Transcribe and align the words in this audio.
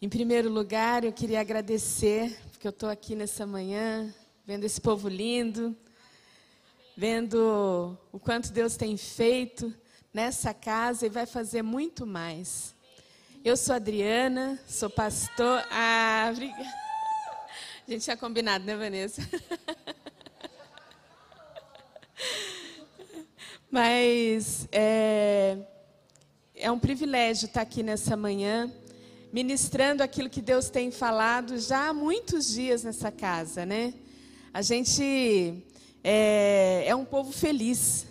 Em 0.00 0.10
primeiro 0.10 0.50
lugar, 0.50 1.04
eu 1.04 1.12
queria 1.12 1.40
agradecer, 1.40 2.38
porque 2.52 2.66
eu 2.66 2.70
estou 2.70 2.90
aqui 2.90 3.14
nessa 3.14 3.46
manhã, 3.46 4.14
vendo 4.44 4.64
esse 4.64 4.78
povo 4.78 5.08
lindo, 5.08 5.74
vendo 6.94 7.96
o 8.12 8.18
quanto 8.18 8.52
Deus 8.52 8.76
tem 8.76 8.94
feito 8.98 9.74
nessa 10.12 10.52
casa 10.52 11.06
e 11.06 11.08
vai 11.08 11.24
fazer 11.24 11.62
muito 11.62 12.06
mais. 12.06 12.74
Eu 13.42 13.56
sou 13.56 13.74
Adriana, 13.74 14.60
sou 14.68 14.90
pastor. 14.90 15.64
Ah, 15.70 16.28
obrigada. 16.30 16.68
A 17.88 17.90
gente 17.90 18.04
tinha 18.04 18.18
combinado, 18.18 18.66
né, 18.66 18.76
Vanessa? 18.76 19.26
Mas 23.70 24.68
é, 24.70 25.56
é 26.54 26.70
um 26.70 26.78
privilégio 26.78 27.46
estar 27.46 27.62
aqui 27.62 27.82
nessa 27.82 28.14
manhã, 28.14 28.70
ministrando 29.36 30.02
aquilo 30.02 30.30
que 30.30 30.40
Deus 30.40 30.70
tem 30.70 30.90
falado 30.90 31.58
já 31.58 31.88
há 31.88 31.92
muitos 31.92 32.54
dias 32.54 32.82
nessa 32.84 33.12
casa, 33.12 33.66
né? 33.66 33.92
A 34.50 34.62
gente 34.62 35.62
é, 36.02 36.84
é 36.86 36.96
um 36.96 37.04
povo 37.04 37.30
feliz. 37.32 38.06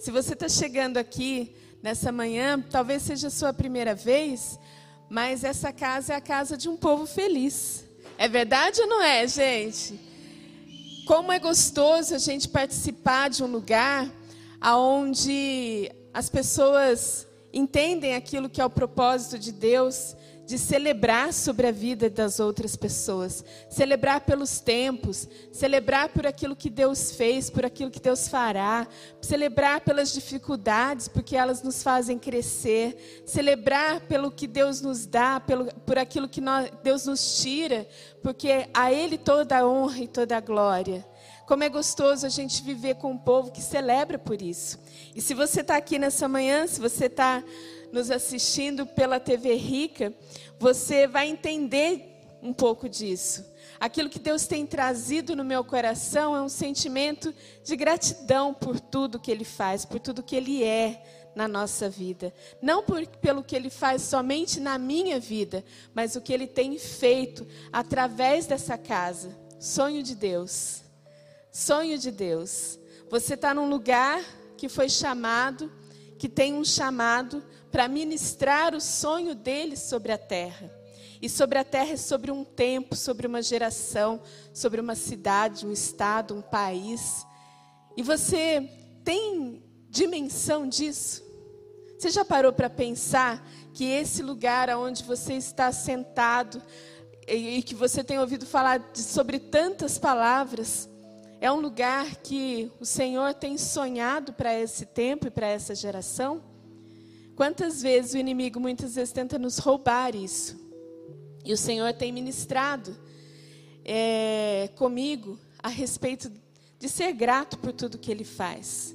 Se 0.00 0.10
você 0.10 0.32
está 0.32 0.48
chegando 0.48 0.96
aqui 0.96 1.54
nessa 1.80 2.10
manhã, 2.10 2.60
talvez 2.60 3.02
seja 3.02 3.28
a 3.28 3.30
sua 3.30 3.52
primeira 3.52 3.94
vez, 3.94 4.58
mas 5.08 5.44
essa 5.44 5.72
casa 5.72 6.14
é 6.14 6.16
a 6.16 6.20
casa 6.20 6.56
de 6.56 6.68
um 6.68 6.76
povo 6.76 7.06
feliz. 7.06 7.84
É 8.18 8.26
verdade 8.26 8.80
ou 8.80 8.88
não 8.88 9.00
é, 9.00 9.24
gente? 9.28 9.94
Como 11.06 11.30
é 11.30 11.38
gostoso 11.38 12.16
a 12.16 12.18
gente 12.18 12.48
participar 12.48 13.30
de 13.30 13.44
um 13.44 13.46
lugar 13.46 14.10
aonde 14.60 15.88
as 16.12 16.28
pessoas 16.28 17.28
entendem 17.52 18.16
aquilo 18.16 18.50
que 18.50 18.60
é 18.60 18.64
o 18.64 18.70
propósito 18.70 19.38
de 19.38 19.52
Deus 19.52 20.16
de 20.52 20.58
celebrar 20.58 21.32
sobre 21.32 21.66
a 21.66 21.72
vida 21.72 22.10
das 22.10 22.38
outras 22.38 22.76
pessoas, 22.76 23.42
celebrar 23.70 24.20
pelos 24.20 24.60
tempos, 24.60 25.26
celebrar 25.50 26.10
por 26.10 26.26
aquilo 26.26 26.54
que 26.54 26.68
Deus 26.68 27.12
fez, 27.12 27.48
por 27.48 27.64
aquilo 27.64 27.90
que 27.90 27.98
Deus 27.98 28.28
fará, 28.28 28.86
celebrar 29.22 29.80
pelas 29.80 30.12
dificuldades, 30.12 31.08
porque 31.08 31.38
elas 31.38 31.62
nos 31.62 31.82
fazem 31.82 32.18
crescer, 32.18 33.22
celebrar 33.24 34.02
pelo 34.02 34.30
que 34.30 34.46
Deus 34.46 34.82
nos 34.82 35.06
dá, 35.06 35.40
pelo, 35.40 35.72
por 35.86 35.96
aquilo 35.96 36.28
que 36.28 36.42
nós, 36.42 36.70
Deus 36.82 37.06
nos 37.06 37.40
tira, 37.40 37.88
porque 38.22 38.68
a 38.74 38.92
Ele 38.92 39.16
toda 39.16 39.56
a 39.56 39.66
honra 39.66 40.00
e 40.00 40.06
toda 40.06 40.36
a 40.36 40.40
glória. 40.40 41.02
Como 41.46 41.64
é 41.64 41.70
gostoso 41.70 42.26
a 42.26 42.28
gente 42.28 42.62
viver 42.62 42.96
com 42.96 43.12
um 43.12 43.18
povo 43.18 43.50
que 43.50 43.62
celebra 43.62 44.18
por 44.18 44.42
isso. 44.42 44.78
E 45.14 45.22
se 45.22 45.32
você 45.32 45.62
está 45.62 45.78
aqui 45.78 45.98
nessa 45.98 46.28
manhã, 46.28 46.66
se 46.66 46.78
você 46.78 47.06
está 47.06 47.42
nos 47.92 48.10
assistindo 48.10 48.86
pela 48.86 49.20
TV 49.20 49.54
Rica, 49.54 50.12
você 50.58 51.06
vai 51.06 51.28
entender 51.28 52.08
um 52.42 52.52
pouco 52.52 52.88
disso. 52.88 53.44
Aquilo 53.78 54.08
que 54.08 54.18
Deus 54.18 54.46
tem 54.46 54.66
trazido 54.66 55.36
no 55.36 55.44
meu 55.44 55.62
coração 55.62 56.34
é 56.34 56.42
um 56.42 56.48
sentimento 56.48 57.34
de 57.62 57.76
gratidão 57.76 58.54
por 58.54 58.80
tudo 58.80 59.20
que 59.20 59.30
Ele 59.30 59.44
faz, 59.44 59.84
por 59.84 60.00
tudo 60.00 60.22
que 60.22 60.34
Ele 60.34 60.64
é 60.64 61.02
na 61.34 61.46
nossa 61.46 61.88
vida. 61.88 62.32
Não 62.60 62.82
por, 62.82 63.06
pelo 63.06 63.42
que 63.42 63.54
Ele 63.54 63.70
faz 63.70 64.02
somente 64.02 64.58
na 64.58 64.78
minha 64.78 65.20
vida, 65.20 65.64
mas 65.94 66.16
o 66.16 66.20
que 66.20 66.32
Ele 66.32 66.46
tem 66.46 66.78
feito 66.78 67.46
através 67.72 68.46
dessa 68.46 68.78
casa. 68.78 69.36
Sonho 69.58 70.02
de 70.02 70.14
Deus. 70.14 70.82
Sonho 71.50 71.98
de 71.98 72.10
Deus. 72.10 72.78
Você 73.10 73.34
está 73.34 73.52
num 73.52 73.68
lugar 73.68 74.22
que 74.56 74.68
foi 74.68 74.88
chamado, 74.88 75.70
que 76.18 76.28
tem 76.28 76.54
um 76.54 76.64
chamado 76.64 77.42
para 77.72 77.88
ministrar 77.88 78.74
o 78.74 78.80
sonho 78.80 79.34
dele 79.34 79.76
sobre 79.76 80.12
a 80.12 80.18
terra. 80.18 80.70
E 81.22 81.28
sobre 81.28 81.58
a 81.58 81.64
terra 81.64 81.92
é 81.92 81.96
sobre 81.96 82.30
um 82.30 82.44
tempo, 82.44 82.94
sobre 82.94 83.26
uma 83.26 83.40
geração, 83.40 84.20
sobre 84.52 84.80
uma 84.80 84.94
cidade, 84.94 85.66
um 85.66 85.72
estado, 85.72 86.34
um 86.34 86.42
país. 86.42 87.24
E 87.96 88.02
você 88.02 88.68
tem 89.02 89.62
dimensão 89.88 90.68
disso? 90.68 91.24
Você 91.98 92.10
já 92.10 92.24
parou 92.24 92.52
para 92.52 92.68
pensar 92.68 93.48
que 93.72 93.84
esse 93.84 94.22
lugar 94.22 94.68
onde 94.76 95.02
você 95.04 95.34
está 95.34 95.72
sentado 95.72 96.60
e 97.26 97.62
que 97.62 97.74
você 97.74 98.02
tem 98.02 98.18
ouvido 98.18 98.44
falar 98.44 98.78
de, 98.92 99.00
sobre 99.00 99.38
tantas 99.38 99.96
palavras, 99.96 100.88
é 101.40 101.50
um 101.50 101.60
lugar 101.60 102.16
que 102.16 102.70
o 102.80 102.84
Senhor 102.84 103.32
tem 103.32 103.56
sonhado 103.56 104.32
para 104.32 104.52
esse 104.58 104.84
tempo 104.84 105.28
e 105.28 105.30
para 105.30 105.46
essa 105.46 105.74
geração? 105.74 106.51
Quantas 107.34 107.82
vezes 107.82 108.14
o 108.14 108.18
inimigo 108.18 108.60
muitas 108.60 108.94
vezes 108.94 109.12
tenta 109.12 109.38
nos 109.38 109.58
roubar 109.58 110.14
isso? 110.14 110.60
E 111.44 111.52
o 111.52 111.56
Senhor 111.56 111.92
tem 111.92 112.12
ministrado 112.12 112.96
é, 113.84 114.68
comigo 114.76 115.38
a 115.62 115.68
respeito 115.68 116.30
de 116.78 116.88
ser 116.88 117.12
grato 117.12 117.58
por 117.58 117.72
tudo 117.72 117.98
que 117.98 118.10
Ele 118.10 118.24
faz. 118.24 118.94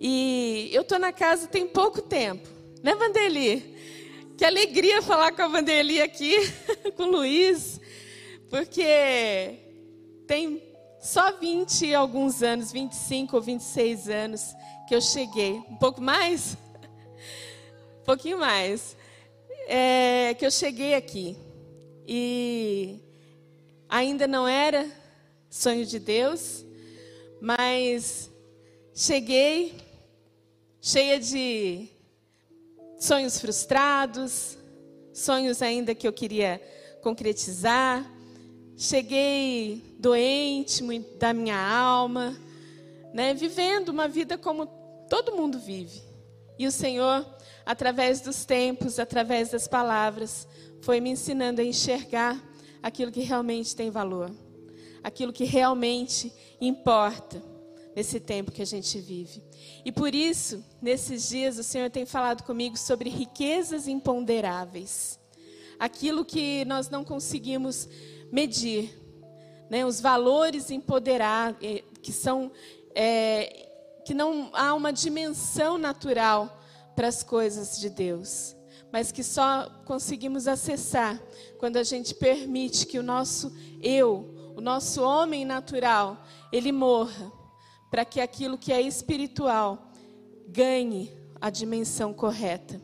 E 0.00 0.70
eu 0.72 0.82
estou 0.82 0.98
na 0.98 1.12
casa 1.12 1.46
tem 1.46 1.66
pouco 1.66 2.02
tempo, 2.02 2.48
né, 2.82 2.94
Vandeli? 2.94 3.76
Que 4.36 4.44
alegria 4.44 5.02
falar 5.02 5.32
com 5.32 5.42
a 5.42 5.48
Vandeli 5.48 6.00
aqui, 6.00 6.36
com 6.96 7.04
o 7.04 7.10
Luiz, 7.10 7.80
porque 8.48 9.58
tem 10.26 10.62
só 11.00 11.32
20 11.32 11.86
e 11.86 11.94
alguns 11.94 12.42
anos, 12.42 12.70
25 12.70 13.34
ou 13.34 13.42
26 13.42 14.08
anos 14.08 14.54
que 14.86 14.94
eu 14.94 15.00
cheguei. 15.00 15.54
Um 15.68 15.76
pouco 15.76 16.00
mais? 16.00 16.56
Pouquinho 18.08 18.38
mais. 18.38 18.96
É, 19.68 20.34
que 20.38 20.46
eu 20.46 20.50
cheguei 20.50 20.94
aqui. 20.94 21.36
E 22.06 22.98
ainda 23.86 24.26
não 24.26 24.48
era 24.48 24.90
sonho 25.50 25.84
de 25.84 25.98
Deus, 25.98 26.64
mas 27.38 28.30
cheguei 28.94 29.74
cheia 30.80 31.20
de 31.20 31.86
sonhos 32.98 33.38
frustrados, 33.38 34.56
sonhos 35.12 35.60
ainda 35.60 35.94
que 35.94 36.08
eu 36.08 36.12
queria 36.12 36.62
concretizar 37.02 38.10
cheguei 38.78 39.82
doente 39.98 40.84
da 41.18 41.34
minha 41.34 41.58
alma, 41.58 42.38
né, 43.12 43.34
vivendo 43.34 43.88
uma 43.88 44.06
vida 44.06 44.38
como 44.38 44.66
todo 45.10 45.34
mundo 45.34 45.58
vive. 45.58 46.00
E 46.56 46.64
o 46.64 46.70
Senhor, 46.70 47.26
através 47.68 48.22
dos 48.22 48.46
tempos, 48.46 48.98
através 48.98 49.50
das 49.50 49.68
palavras, 49.68 50.48
foi 50.80 51.02
me 51.02 51.10
ensinando 51.10 51.60
a 51.60 51.64
enxergar 51.64 52.42
aquilo 52.82 53.12
que 53.12 53.20
realmente 53.20 53.76
tem 53.76 53.90
valor, 53.90 54.30
aquilo 55.04 55.34
que 55.34 55.44
realmente 55.44 56.32
importa 56.58 57.42
nesse 57.94 58.18
tempo 58.20 58.50
que 58.50 58.62
a 58.62 58.64
gente 58.64 58.98
vive. 59.00 59.44
E 59.84 59.92
por 59.92 60.14
isso, 60.14 60.64
nesses 60.80 61.28
dias, 61.28 61.58
o 61.58 61.62
Senhor 61.62 61.90
tem 61.90 62.06
falado 62.06 62.42
comigo 62.42 62.78
sobre 62.78 63.10
riquezas 63.10 63.86
imponderáveis. 63.86 65.20
Aquilo 65.78 66.24
que 66.24 66.64
nós 66.64 66.88
não 66.88 67.04
conseguimos 67.04 67.86
medir, 68.32 68.98
né, 69.68 69.84
os 69.84 70.00
valores 70.00 70.70
empoderar, 70.70 71.54
eh, 71.60 71.84
que 72.00 72.12
são 72.12 72.50
é, 72.94 73.68
que 74.06 74.14
não 74.14 74.48
há 74.54 74.72
uma 74.72 74.90
dimensão 74.90 75.76
natural 75.76 76.57
para 76.98 77.06
as 77.06 77.22
coisas 77.22 77.78
de 77.78 77.88
Deus, 77.88 78.56
mas 78.90 79.12
que 79.12 79.22
só 79.22 79.70
conseguimos 79.84 80.48
acessar 80.48 81.16
quando 81.56 81.76
a 81.76 81.84
gente 81.84 82.12
permite 82.12 82.84
que 82.88 82.98
o 82.98 83.04
nosso 83.04 83.56
eu, 83.80 84.52
o 84.56 84.60
nosso 84.60 85.00
homem 85.04 85.44
natural, 85.44 86.20
ele 86.52 86.72
morra, 86.72 87.30
para 87.88 88.04
que 88.04 88.20
aquilo 88.20 88.58
que 88.58 88.72
é 88.72 88.80
espiritual 88.80 89.92
ganhe 90.48 91.16
a 91.40 91.48
dimensão 91.50 92.12
correta. 92.12 92.82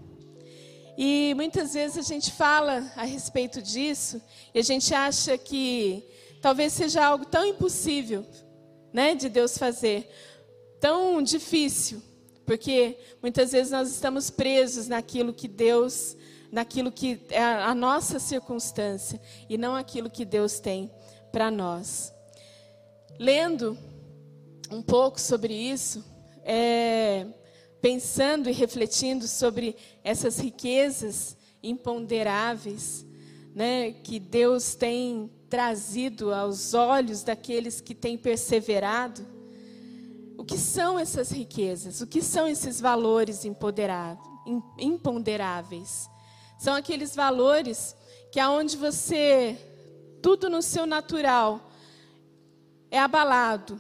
E 0.97 1.33
muitas 1.35 1.75
vezes 1.75 1.99
a 1.99 2.03
gente 2.03 2.31
fala 2.31 2.89
a 2.95 3.03
respeito 3.03 3.61
disso 3.61 4.23
e 4.55 4.61
a 4.61 4.63
gente 4.63 4.95
acha 4.95 5.37
que 5.37 6.09
talvez 6.41 6.73
seja 6.73 7.05
algo 7.05 7.25
tão 7.25 7.45
impossível, 7.45 8.25
né, 8.93 9.17
de 9.17 9.29
Deus 9.29 9.59
fazer, 9.59 10.09
tão 10.79 11.21
difícil, 11.21 12.01
porque 12.47 12.99
muitas 13.23 13.53
vezes 13.53 13.73
nós 13.73 13.91
estamos 13.91 14.31
presos 14.31 14.89
naquilo 14.89 15.33
que 15.33 15.49
Deus, 15.49 16.17
naquilo 16.51 16.93
que 16.93 17.21
é 17.31 17.43
a 17.43 17.75
nossa 17.75 18.19
circunstância 18.19 19.21
e 19.49 19.57
não 19.57 19.75
aquilo 19.75 20.11
que 20.11 20.25
Deus 20.25 20.61
tem 20.61 20.91
para 21.33 21.51
nós. 21.51 22.13
Lendo 23.19 23.79
um 24.71 24.83
pouco 24.83 25.21
sobre 25.21 25.55
isso, 25.55 26.05
é, 26.45 27.27
pensando 27.81 28.49
e 28.49 28.53
refletindo 28.53 29.27
sobre 29.27 29.77
essas 30.03 30.39
riquezas 30.39 31.37
imponderáveis, 31.63 33.07
né, 33.55 33.93
que 33.93 34.19
Deus 34.19 34.75
tem 34.75 35.31
trazido 35.49 36.33
aos 36.33 36.75
olhos 36.75 37.23
daqueles 37.23 37.81
que 37.81 37.95
têm 37.95 38.19
perseverado. 38.19 39.34
O 40.37 40.45
que 40.45 40.59
são 40.59 40.99
essas 40.99 41.31
riquezas? 41.31 42.01
O 42.01 42.07
que 42.07 42.21
são 42.23 42.49
esses 42.49 42.81
valores 42.81 43.45
imponderáveis? 44.79 46.11
São 46.59 46.75
aqueles 46.75 47.15
valores 47.15 47.95
que 48.33 48.41
aonde 48.41 48.77
você 48.77 49.57
tudo 50.23 50.49
no 50.49 50.63
seu 50.63 50.87
natural 50.87 51.71
é 52.91 52.99
abalado, 52.99 53.79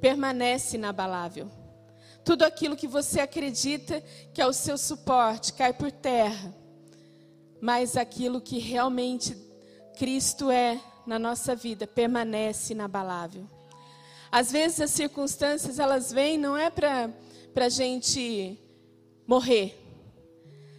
permanece 0.00 0.76
inabalável. 0.76 1.50
Tudo 2.24 2.44
aquilo 2.44 2.76
que 2.76 2.86
você 2.86 3.20
acredita 3.20 4.00
que 4.32 4.40
é 4.40 4.46
o 4.46 4.52
seu 4.52 4.78
suporte 4.78 5.52
cai 5.52 5.72
por 5.72 5.90
terra. 5.90 6.54
Mas 7.60 7.96
aquilo 7.96 8.40
que 8.40 8.58
realmente 8.58 9.36
Cristo 9.98 10.50
é 10.50 10.80
na 11.06 11.18
nossa 11.18 11.54
vida 11.56 11.86
permanece 11.86 12.72
inabalável. 12.72 13.48
Às 14.32 14.52
vezes 14.52 14.80
as 14.80 14.90
circunstâncias 14.90 15.78
elas 15.78 16.12
vêm 16.12 16.38
não 16.38 16.56
é 16.56 16.70
para 16.70 17.10
a 17.56 17.68
gente 17.68 18.58
morrer, 19.26 19.76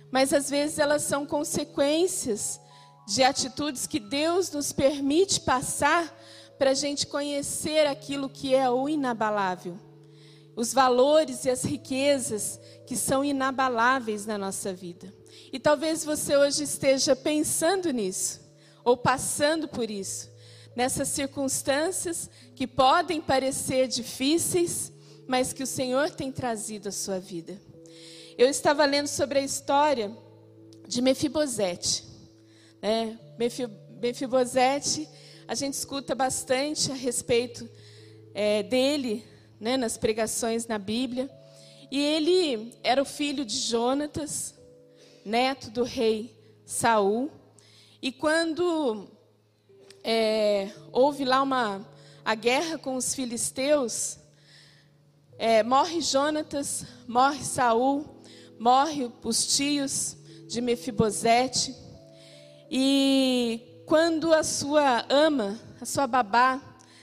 mas 0.09 0.33
às 0.33 0.49
vezes 0.49 0.79
elas 0.79 1.03
são 1.03 1.25
consequências 1.25 2.59
de 3.07 3.23
atitudes 3.23 3.85
que 3.87 3.99
Deus 3.99 4.51
nos 4.51 4.71
permite 4.71 5.41
passar 5.41 6.17
para 6.57 6.71
a 6.71 6.73
gente 6.73 7.07
conhecer 7.07 7.87
aquilo 7.87 8.29
que 8.29 8.55
é 8.55 8.69
o 8.69 8.87
inabalável, 8.87 9.77
os 10.55 10.73
valores 10.73 11.43
e 11.43 11.49
as 11.49 11.63
riquezas 11.63 12.59
que 12.87 12.95
são 12.95 13.23
inabaláveis 13.25 14.25
na 14.25 14.37
nossa 14.37 14.71
vida. 14.71 15.13
E 15.51 15.59
talvez 15.59 16.05
você 16.05 16.37
hoje 16.37 16.63
esteja 16.63 17.15
pensando 17.15 17.91
nisso, 17.91 18.39
ou 18.83 18.95
passando 18.95 19.67
por 19.67 19.89
isso, 19.91 20.30
nessas 20.75 21.09
circunstâncias 21.09 22.29
que 22.55 22.65
podem 22.65 23.21
parecer 23.21 23.87
difíceis, 23.87 24.91
mas 25.27 25.53
que 25.53 25.63
o 25.63 25.67
Senhor 25.67 26.09
tem 26.11 26.31
trazido 26.31 26.89
à 26.89 26.91
sua 26.91 27.19
vida. 27.19 27.59
Eu 28.37 28.47
estava 28.47 28.85
lendo 28.85 29.07
sobre 29.07 29.39
a 29.39 29.43
história 29.43 30.15
de 30.87 31.01
Mefibosete. 31.01 32.03
Né? 32.81 33.19
Mefibosete, 34.01 35.07
a 35.47 35.55
gente 35.55 35.73
escuta 35.73 36.15
bastante 36.15 36.91
a 36.91 36.95
respeito 36.95 37.69
é, 38.33 38.63
dele 38.63 39.23
né, 39.59 39.77
nas 39.77 39.97
pregações 39.97 40.65
na 40.65 40.79
Bíblia. 40.79 41.29
E 41.91 41.99
ele 41.99 42.73
era 42.83 43.01
o 43.01 43.05
filho 43.05 43.45
de 43.45 43.57
Jonatas, 43.57 44.55
neto 45.25 45.69
do 45.69 45.83
rei 45.83 46.35
Saul. 46.65 47.29
E 48.01 48.11
quando 48.11 49.07
é, 50.03 50.71
houve 50.91 51.23
lá 51.23 51.41
uma 51.41 51.85
a 52.23 52.35
guerra 52.35 52.77
com 52.77 52.95
os 52.95 53.13
filisteus, 53.15 54.17
é, 55.37 55.63
morre 55.63 56.01
Jonatas, 56.01 56.85
morre 57.07 57.43
Saul, 57.43 58.21
morre 58.59 59.11
os 59.23 59.55
tios 59.55 60.15
de 60.47 60.61
Mefibosete. 60.61 61.75
E 62.69 63.83
quando 63.87 64.33
a 64.33 64.43
sua 64.43 65.03
ama, 65.09 65.59
a 65.79 65.85
sua 65.85 66.05
babá, 66.05 66.61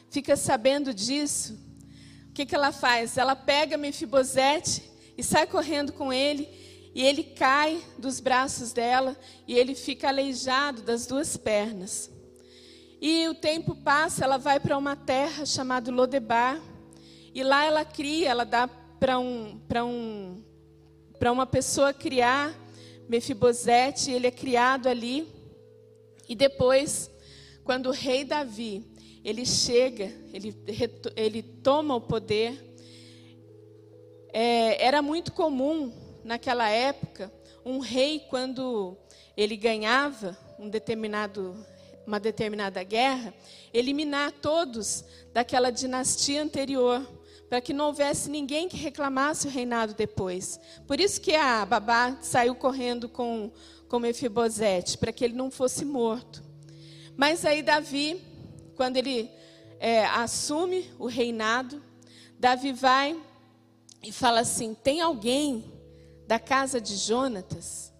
fica 0.09 0.37
sabendo 0.37 0.95
disso, 0.95 1.59
o 2.31 2.33
que, 2.33 2.47
que 2.47 2.55
ela 2.55 2.71
faz? 2.71 3.19
Ela 3.19 3.35
pega 3.35 3.77
Mefibosete 3.77 4.89
e 5.17 5.23
sai 5.23 5.47
correndo 5.47 5.93
com 5.93 6.13
ele, 6.13 6.49
e 6.95 7.03
ele 7.03 7.25
cai 7.25 7.83
dos 7.99 8.21
braços 8.21 8.73
dela, 8.73 9.17
e 9.49 9.55
ele 9.55 9.75
fica 9.75 10.09
aleijado 10.09 10.83
das 10.83 11.07
duas 11.07 11.37
pernas. 11.37 12.09
E 13.01 13.29
o 13.29 13.35
tempo 13.35 13.75
passa, 13.77 14.25
ela 14.25 14.39
vai 14.39 14.59
para 14.59 14.77
uma 14.77 14.97
terra 14.97 15.47
chamada 15.47 15.91
Lodebar, 15.91 16.61
e 17.35 17.43
lá 17.43 17.65
ela 17.65 17.85
cria, 17.85 18.29
ela 18.29 18.45
dá 18.45 18.67
para 18.67 19.19
um, 19.19 19.61
um, 19.85 20.43
uma 21.31 21.47
pessoa 21.47 21.93
criar 21.93 22.53
Mefibosete, 23.09 24.11
ele 24.11 24.27
é 24.27 24.31
criado 24.31 24.89
ali. 24.89 25.27
E 26.29 26.35
depois, 26.35 27.11
quando 27.65 27.87
o 27.87 27.93
rei 27.93 28.25
Davi, 28.25 28.85
ele 29.25 29.47
chega, 29.47 30.13
ele, 30.33 30.55
ele 31.17 31.43
toma 31.43 31.95
o 31.95 32.01
poder, 32.01 32.69
é, 34.33 34.85
era 34.85 35.01
muito 35.01 35.33
comum 35.33 35.93
naquela 36.25 36.69
época, 36.69 37.33
um 37.65 37.79
rei, 37.79 38.21
quando 38.29 38.97
ele 39.37 39.57
ganhava 39.57 40.37
um 40.59 40.69
determinado, 40.69 41.57
uma 42.09 42.19
determinada 42.19 42.83
guerra, 42.83 43.35
eliminar 43.73 44.33
todos 44.33 45.05
daquela 45.31 45.71
dinastia 45.71 46.43
anterior 46.43 47.07
para 47.51 47.61
que 47.61 47.75
não 47.75 47.87
houvesse 47.87 48.31
ninguém 48.31 48.67
que 48.67 48.79
reclamasse 48.79 49.47
o 49.47 49.51
reinado 49.51 49.93
depois. 49.93 50.59
Por 50.87 50.99
isso 51.01 51.21
que 51.21 51.35
a 51.35 51.65
babá 51.67 52.17
saiu 52.23 52.55
correndo 52.55 53.11
com, 53.11 53.51
com 53.89 53.99
Mefibosete, 53.99 54.97
para 54.97 55.13
que 55.13 55.23
ele 55.23 55.35
não 55.35 55.51
fosse 55.51 55.85
morto. 55.85 56.43
Mas 57.15 57.45
aí 57.45 57.63
Davi, 57.63 58.23
quando 58.75 58.97
ele 58.97 59.31
é, 59.79 60.07
assume 60.07 60.91
o 60.99 61.07
reinado, 61.07 61.83
Davi 62.39 62.73
vai 62.73 63.21
e 64.03 64.13
fala 64.13 64.41
assim: 64.41 64.75
tem 64.75 65.03
alguém 65.03 65.73
da 66.27 66.39
casa 66.39 66.81
de 66.81 66.97
Jonatas, 66.97 67.93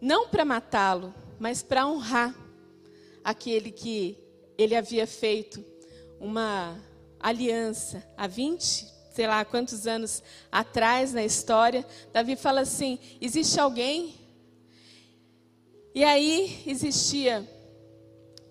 não 0.00 0.28
para 0.28 0.44
matá-lo, 0.44 1.14
mas 1.38 1.62
para 1.62 1.86
honrar 1.86 2.47
aquele 3.28 3.70
que 3.70 4.16
ele 4.56 4.74
havia 4.74 5.06
feito 5.06 5.62
uma 6.18 6.82
aliança 7.20 8.02
há 8.16 8.26
20, 8.26 8.86
sei 9.12 9.26
lá 9.26 9.44
quantos 9.44 9.86
anos 9.86 10.22
atrás 10.50 11.12
na 11.12 11.22
história, 11.22 11.86
Davi 12.10 12.36
fala 12.36 12.62
assim: 12.62 12.98
existe 13.20 13.60
alguém? 13.60 14.14
E 15.94 16.02
aí 16.02 16.62
existia 16.66 17.46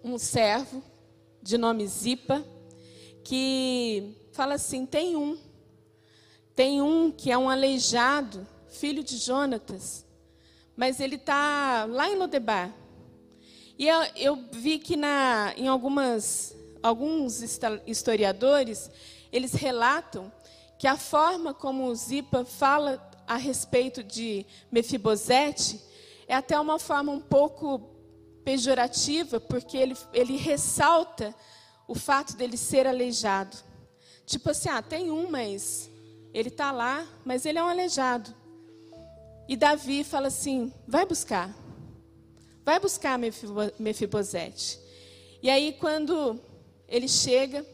um 0.04 0.20
servo 0.20 0.84
de 1.42 1.58
nome 1.58 1.88
Zipa 1.88 2.46
que 3.24 4.16
fala 4.32 4.54
assim: 4.54 4.86
tem 4.86 5.16
um, 5.16 5.36
tem 6.56 6.84
um 6.84 7.10
que 7.12 7.32
é 7.32 7.38
um 7.38 7.50
aleijado, 7.50 8.48
filho 8.70 9.04
de 9.04 9.18
Jonatas, 9.18 10.06
mas 10.76 11.00
ele 11.00 11.16
está 11.16 11.86
lá 11.90 12.12
em 12.12 12.16
Lodebar. 12.16 12.87
E 13.78 13.88
eu, 13.88 14.02
eu 14.16 14.36
vi 14.52 14.80
que 14.80 14.96
na, 14.96 15.54
em 15.56 15.68
algumas 15.68 16.56
alguns 16.82 17.42
historiadores, 17.86 18.90
eles 19.32 19.54
relatam 19.54 20.32
que 20.78 20.88
a 20.88 20.96
forma 20.96 21.54
como 21.54 21.94
Zipa 21.94 22.46
fala 22.46 23.02
a 23.28 23.36
respeito 23.36 24.04
de 24.04 24.46
Mefibosete 24.72 25.82
é 26.28 26.36
até 26.36 26.60
uma 26.60 26.80
forma 26.80 27.12
um 27.12 27.20
pouco 27.20 27.80
pejorativa, 28.44 29.40
porque 29.40 29.76
ele, 29.76 29.98
ele 30.14 30.38
ressalta 30.38 31.36
o 31.88 31.96
fato 31.96 32.36
dele 32.38 32.56
ser 32.56 32.88
aleijado. 32.88 33.58
Tipo 34.26 34.52
assim, 34.52 34.70
ah, 34.70 34.82
tem 34.82 35.12
um, 35.12 35.30
mas 35.30 35.90
ele 36.34 36.50
está 36.50 36.72
lá, 36.72 37.06
mas 37.26 37.46
ele 37.46 37.58
é 37.60 37.64
um 37.64 37.68
aleijado. 37.68 38.34
E 39.48 39.56
Davi 39.56 40.04
fala 40.04 40.28
assim: 40.28 40.72
vai 40.88 41.06
buscar, 41.06 41.54
vai 42.68 42.82
buscar 42.82 43.18
Mefibosete. 43.80 44.78
E 45.42 45.50
aí, 45.50 45.78
quando 45.80 46.38
ele 46.86 47.08
chega, 47.08 47.66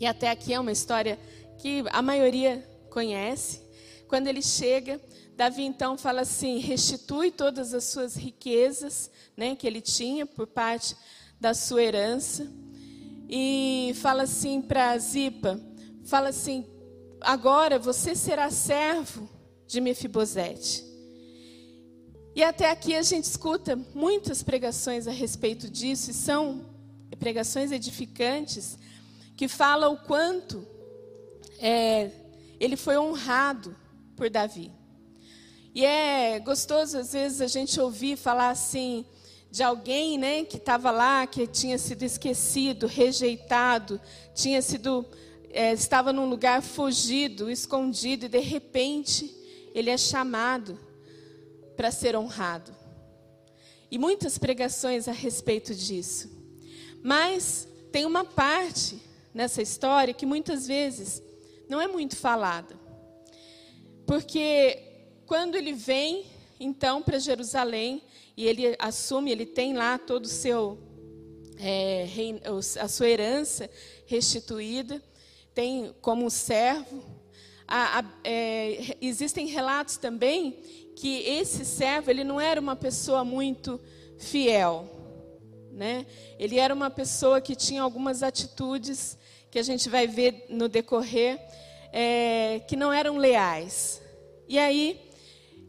e 0.00 0.04
até 0.04 0.28
aqui 0.28 0.52
é 0.52 0.58
uma 0.58 0.72
história 0.72 1.16
que 1.56 1.84
a 1.92 2.02
maioria 2.02 2.68
conhece. 2.90 3.62
Quando 4.08 4.26
ele 4.26 4.42
chega, 4.42 5.00
Davi 5.36 5.62
então 5.62 5.96
fala 5.96 6.22
assim: 6.22 6.58
restitui 6.58 7.30
todas 7.30 7.72
as 7.72 7.84
suas 7.84 8.16
riquezas, 8.16 9.08
né, 9.36 9.54
que 9.54 9.68
ele 9.68 9.80
tinha 9.80 10.26
por 10.26 10.48
parte 10.48 10.96
da 11.40 11.54
sua 11.54 11.84
herança, 11.84 12.52
e 13.28 13.92
fala 14.02 14.24
assim 14.24 14.60
para 14.60 14.98
Zipa: 14.98 15.60
fala 16.02 16.30
assim, 16.30 16.66
agora 17.20 17.78
você 17.78 18.16
será 18.16 18.50
servo 18.50 19.28
de 19.64 19.80
Mefibosete. 19.80 20.91
E 22.34 22.42
até 22.42 22.70
aqui 22.70 22.94
a 22.94 23.02
gente 23.02 23.24
escuta 23.24 23.78
muitas 23.94 24.42
pregações 24.42 25.06
a 25.06 25.10
respeito 25.10 25.68
disso, 25.68 26.10
e 26.10 26.14
são 26.14 26.64
pregações 27.18 27.70
edificantes 27.70 28.78
que 29.36 29.46
fala 29.46 29.90
o 29.90 29.98
quanto 29.98 30.66
é, 31.58 32.10
ele 32.58 32.74
foi 32.74 32.96
honrado 32.96 33.76
por 34.16 34.30
Davi. 34.30 34.72
E 35.74 35.84
é 35.84 36.38
gostoso 36.40 36.96
às 36.96 37.12
vezes 37.12 37.42
a 37.42 37.46
gente 37.46 37.78
ouvir 37.78 38.16
falar 38.16 38.48
assim 38.48 39.04
de 39.50 39.62
alguém, 39.62 40.16
né, 40.16 40.44
que 40.44 40.56
estava 40.56 40.90
lá, 40.90 41.26
que 41.26 41.46
tinha 41.46 41.76
sido 41.76 42.02
esquecido, 42.02 42.86
rejeitado, 42.86 44.00
tinha 44.34 44.62
sido 44.62 45.04
é, 45.50 45.74
estava 45.74 46.14
num 46.14 46.30
lugar 46.30 46.62
fugido, 46.62 47.50
escondido 47.50 48.24
e 48.24 48.28
de 48.30 48.40
repente 48.40 49.30
ele 49.74 49.90
é 49.90 49.98
chamado 49.98 50.78
para 51.76 51.90
ser 51.90 52.16
honrado. 52.16 52.74
E 53.90 53.98
muitas 53.98 54.38
pregações 54.38 55.06
a 55.08 55.12
respeito 55.12 55.74
disso. 55.74 56.30
Mas 57.02 57.68
tem 57.90 58.06
uma 58.06 58.24
parte 58.24 59.00
nessa 59.34 59.60
história 59.60 60.14
que 60.14 60.24
muitas 60.24 60.66
vezes 60.66 61.22
não 61.68 61.80
é 61.80 61.86
muito 61.86 62.16
falada. 62.16 62.78
Porque 64.06 64.78
quando 65.26 65.56
ele 65.56 65.72
vem 65.72 66.26
então 66.58 67.02
para 67.02 67.18
Jerusalém 67.18 68.02
e 68.36 68.46
ele 68.46 68.76
assume, 68.78 69.30
ele 69.30 69.46
tem 69.46 69.74
lá 69.74 69.98
todo 69.98 70.24
o 70.24 70.28
seu 70.28 70.78
é, 71.58 72.08
a 72.80 72.88
sua 72.88 73.08
herança 73.08 73.70
restituída, 74.06 75.02
tem 75.54 75.94
como 76.00 76.28
servo. 76.30 77.02
A, 77.66 78.00
a, 78.00 78.04
é, 78.24 78.96
existem 79.00 79.46
relatos 79.46 79.96
também 79.96 80.81
que 80.94 81.20
esse 81.26 81.64
servo 81.64 82.10
ele 82.10 82.24
não 82.24 82.40
era 82.40 82.60
uma 82.60 82.76
pessoa 82.76 83.24
muito 83.24 83.80
fiel, 84.18 84.88
né? 85.72 86.06
Ele 86.38 86.58
era 86.58 86.74
uma 86.74 86.90
pessoa 86.90 87.40
que 87.40 87.56
tinha 87.56 87.82
algumas 87.82 88.22
atitudes 88.22 89.18
que 89.50 89.58
a 89.58 89.62
gente 89.62 89.88
vai 89.88 90.06
ver 90.06 90.46
no 90.48 90.68
decorrer 90.68 91.38
é, 91.92 92.60
que 92.66 92.74
não 92.74 92.92
eram 92.92 93.18
leais. 93.18 94.00
E 94.48 94.58
aí 94.58 95.00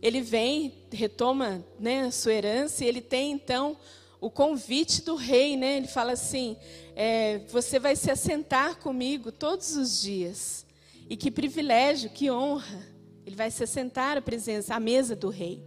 ele 0.01 0.21
vem, 0.21 0.73
retoma 0.91 1.65
né, 1.79 2.09
sua 2.11 2.33
herança, 2.33 2.83
e 2.83 2.87
ele 2.87 3.01
tem 3.01 3.31
então 3.31 3.77
o 4.19 4.29
convite 4.29 5.01
do 5.01 5.15
rei, 5.15 5.57
né? 5.57 5.77
Ele 5.77 5.87
fala 5.87 6.13
assim: 6.13 6.55
é, 6.95 7.39
você 7.49 7.77
vai 7.77 7.95
se 7.95 8.09
assentar 8.09 8.77
comigo 8.77 9.31
todos 9.31 9.75
os 9.75 10.01
dias. 10.01 10.65
E 11.09 11.17
que 11.17 11.29
privilégio, 11.29 12.09
que 12.09 12.31
honra. 12.31 12.92
Ele 13.25 13.35
vai 13.35 13.49
se 13.49 13.63
assentar 13.63 14.17
à 14.17 14.21
presença, 14.21 14.75
à 14.75 14.79
mesa 14.79 15.15
do 15.15 15.29
rei. 15.29 15.63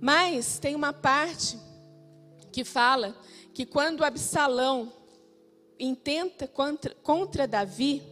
Mas 0.00 0.58
tem 0.58 0.74
uma 0.74 0.92
parte 0.92 1.58
que 2.52 2.64
fala 2.64 3.16
que 3.52 3.66
quando 3.66 4.04
Absalão 4.04 4.92
intenta 5.78 6.46
contra, 6.46 6.94
contra 6.96 7.46
Davi, 7.46 8.02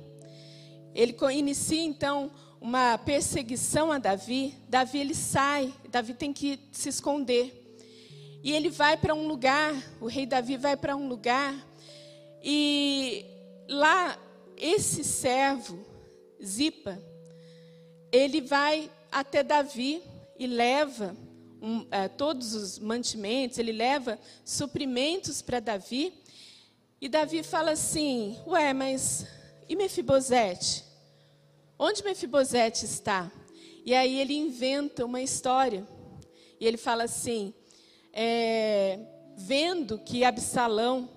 ele 0.95 1.17
inicia 1.33 1.83
então 1.83 2.31
uma 2.61 2.97
perseguição 2.99 3.93
a 3.93 3.99
Davi, 3.99 4.55
Davi 4.69 4.99
ele 4.99 5.15
sai, 5.15 5.73
Davi 5.89 6.15
tem 6.15 6.33
que 6.33 6.59
se 6.73 6.89
esconder. 6.89 7.63
E 8.43 8.53
ele 8.53 8.71
vai 8.71 8.97
para 8.97 9.15
um 9.15 9.27
lugar, 9.27 9.75
o 10.01 10.07
rei 10.07 10.25
Davi 10.25 10.57
vai 10.57 10.77
para 10.77 10.97
um 10.97 11.09
lugar, 11.09 11.55
e 12.43 13.25
lá 13.69 14.19
esse 14.57 15.05
servo, 15.05 15.85
Zipa, 16.43 17.01
ele 18.13 18.41
vai 18.41 18.91
até 19.11 19.43
Davi 19.43 20.03
e 20.39 20.47
leva 20.47 21.17
um, 21.61 21.87
é, 21.91 22.09
todos 22.09 22.55
os 22.55 22.79
mantimentos, 22.79 23.59
ele 23.59 23.73
leva 23.73 24.19
suprimentos 24.45 25.43
para 25.43 25.61
Davi. 25.61 26.13
E 27.01 27.09
Davi 27.09 27.43
fala 27.43 27.73
assim: 27.73 28.39
Ué, 28.47 28.73
mas 28.73 29.27
e 29.69 29.75
Mefibosete? 29.75 30.85
Onde 31.79 32.05
Mefibosete 32.05 32.85
está? 32.85 33.31
E 33.85 33.95
aí 33.95 34.21
ele 34.21 34.35
inventa 34.35 35.05
uma 35.05 35.21
história. 35.21 35.87
E 36.61 36.67
ele 36.67 36.77
fala 36.77 37.05
assim: 37.05 37.53
é, 38.13 38.99
vendo 39.37 39.99
que 39.99 40.25
Absalão 40.25 41.09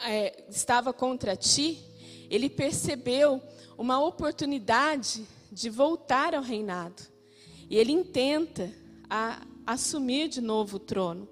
é, 0.00 0.44
estava 0.48 0.92
contra 0.92 1.36
ti, 1.36 1.82
ele 2.28 2.50
percebeu 2.50 3.40
uma 3.78 3.98
oportunidade 4.04 5.26
de 5.56 5.70
voltar 5.70 6.34
ao 6.34 6.42
reinado. 6.42 7.02
E 7.70 7.78
ele 7.78 7.90
intenta 7.90 8.70
a, 9.08 9.40
assumir 9.66 10.28
de 10.28 10.42
novo 10.42 10.76
o 10.76 10.78
trono. 10.78 11.26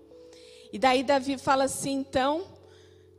E 0.72 0.78
daí 0.78 1.02
Davi 1.02 1.36
fala 1.36 1.64
assim: 1.64 1.92
então, 1.92 2.46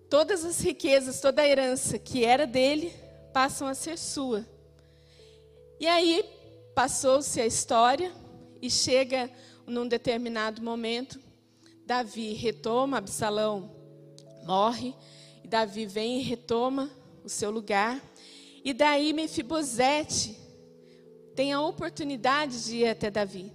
todas 0.10 0.44
as 0.44 0.60
riquezas, 0.60 1.22
toda 1.22 1.44
a 1.44 1.48
herança 1.48 2.00
que 2.00 2.26
era 2.26 2.48
dele, 2.48 2.92
passam 3.32 3.68
a 3.68 3.76
ser 3.76 4.00
sua. 4.00 4.44
E 5.80 5.86
aí 5.86 6.26
passou-se 6.74 7.40
a 7.40 7.46
história 7.46 8.12
e 8.60 8.68
chega 8.68 9.30
num 9.68 9.88
determinado 9.88 10.60
momento, 10.60 11.20
Davi 11.86 12.34
retoma, 12.34 12.98
Absalão 12.98 13.70
morre, 14.44 14.96
e 15.44 15.48
Davi 15.48 15.86
vem 15.86 16.20
e 16.20 16.24
retoma 16.24 16.90
o 17.24 17.30
seu 17.30 17.52
lugar. 17.52 18.04
E 18.64 18.74
daí 18.74 19.14
Mefibosete 19.14 20.45
tem 21.36 21.52
a 21.52 21.62
oportunidade 21.62 22.64
de 22.64 22.78
ir 22.78 22.88
até 22.88 23.12
Davi. 23.12 23.52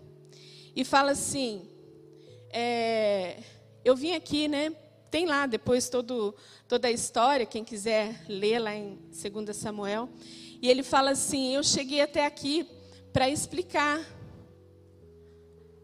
E 0.76 0.84
fala 0.84 1.12
assim: 1.12 1.66
é, 2.50 3.38
Eu 3.84 3.96
vim 3.96 4.12
aqui, 4.12 4.46
né? 4.46 4.70
Tem 5.10 5.26
lá 5.26 5.46
depois 5.46 5.88
todo, 5.88 6.34
toda 6.68 6.86
a 6.86 6.90
história, 6.92 7.46
quem 7.46 7.64
quiser 7.64 8.24
ler 8.28 8.60
lá 8.60 8.74
em 8.74 8.98
2 9.10 9.56
Samuel. 9.56 10.08
E 10.60 10.68
ele 10.68 10.82
fala 10.82 11.10
assim: 11.10 11.54
Eu 11.54 11.62
cheguei 11.62 12.00
até 12.02 12.26
aqui 12.26 12.68
para 13.12 13.28
explicar. 13.28 14.00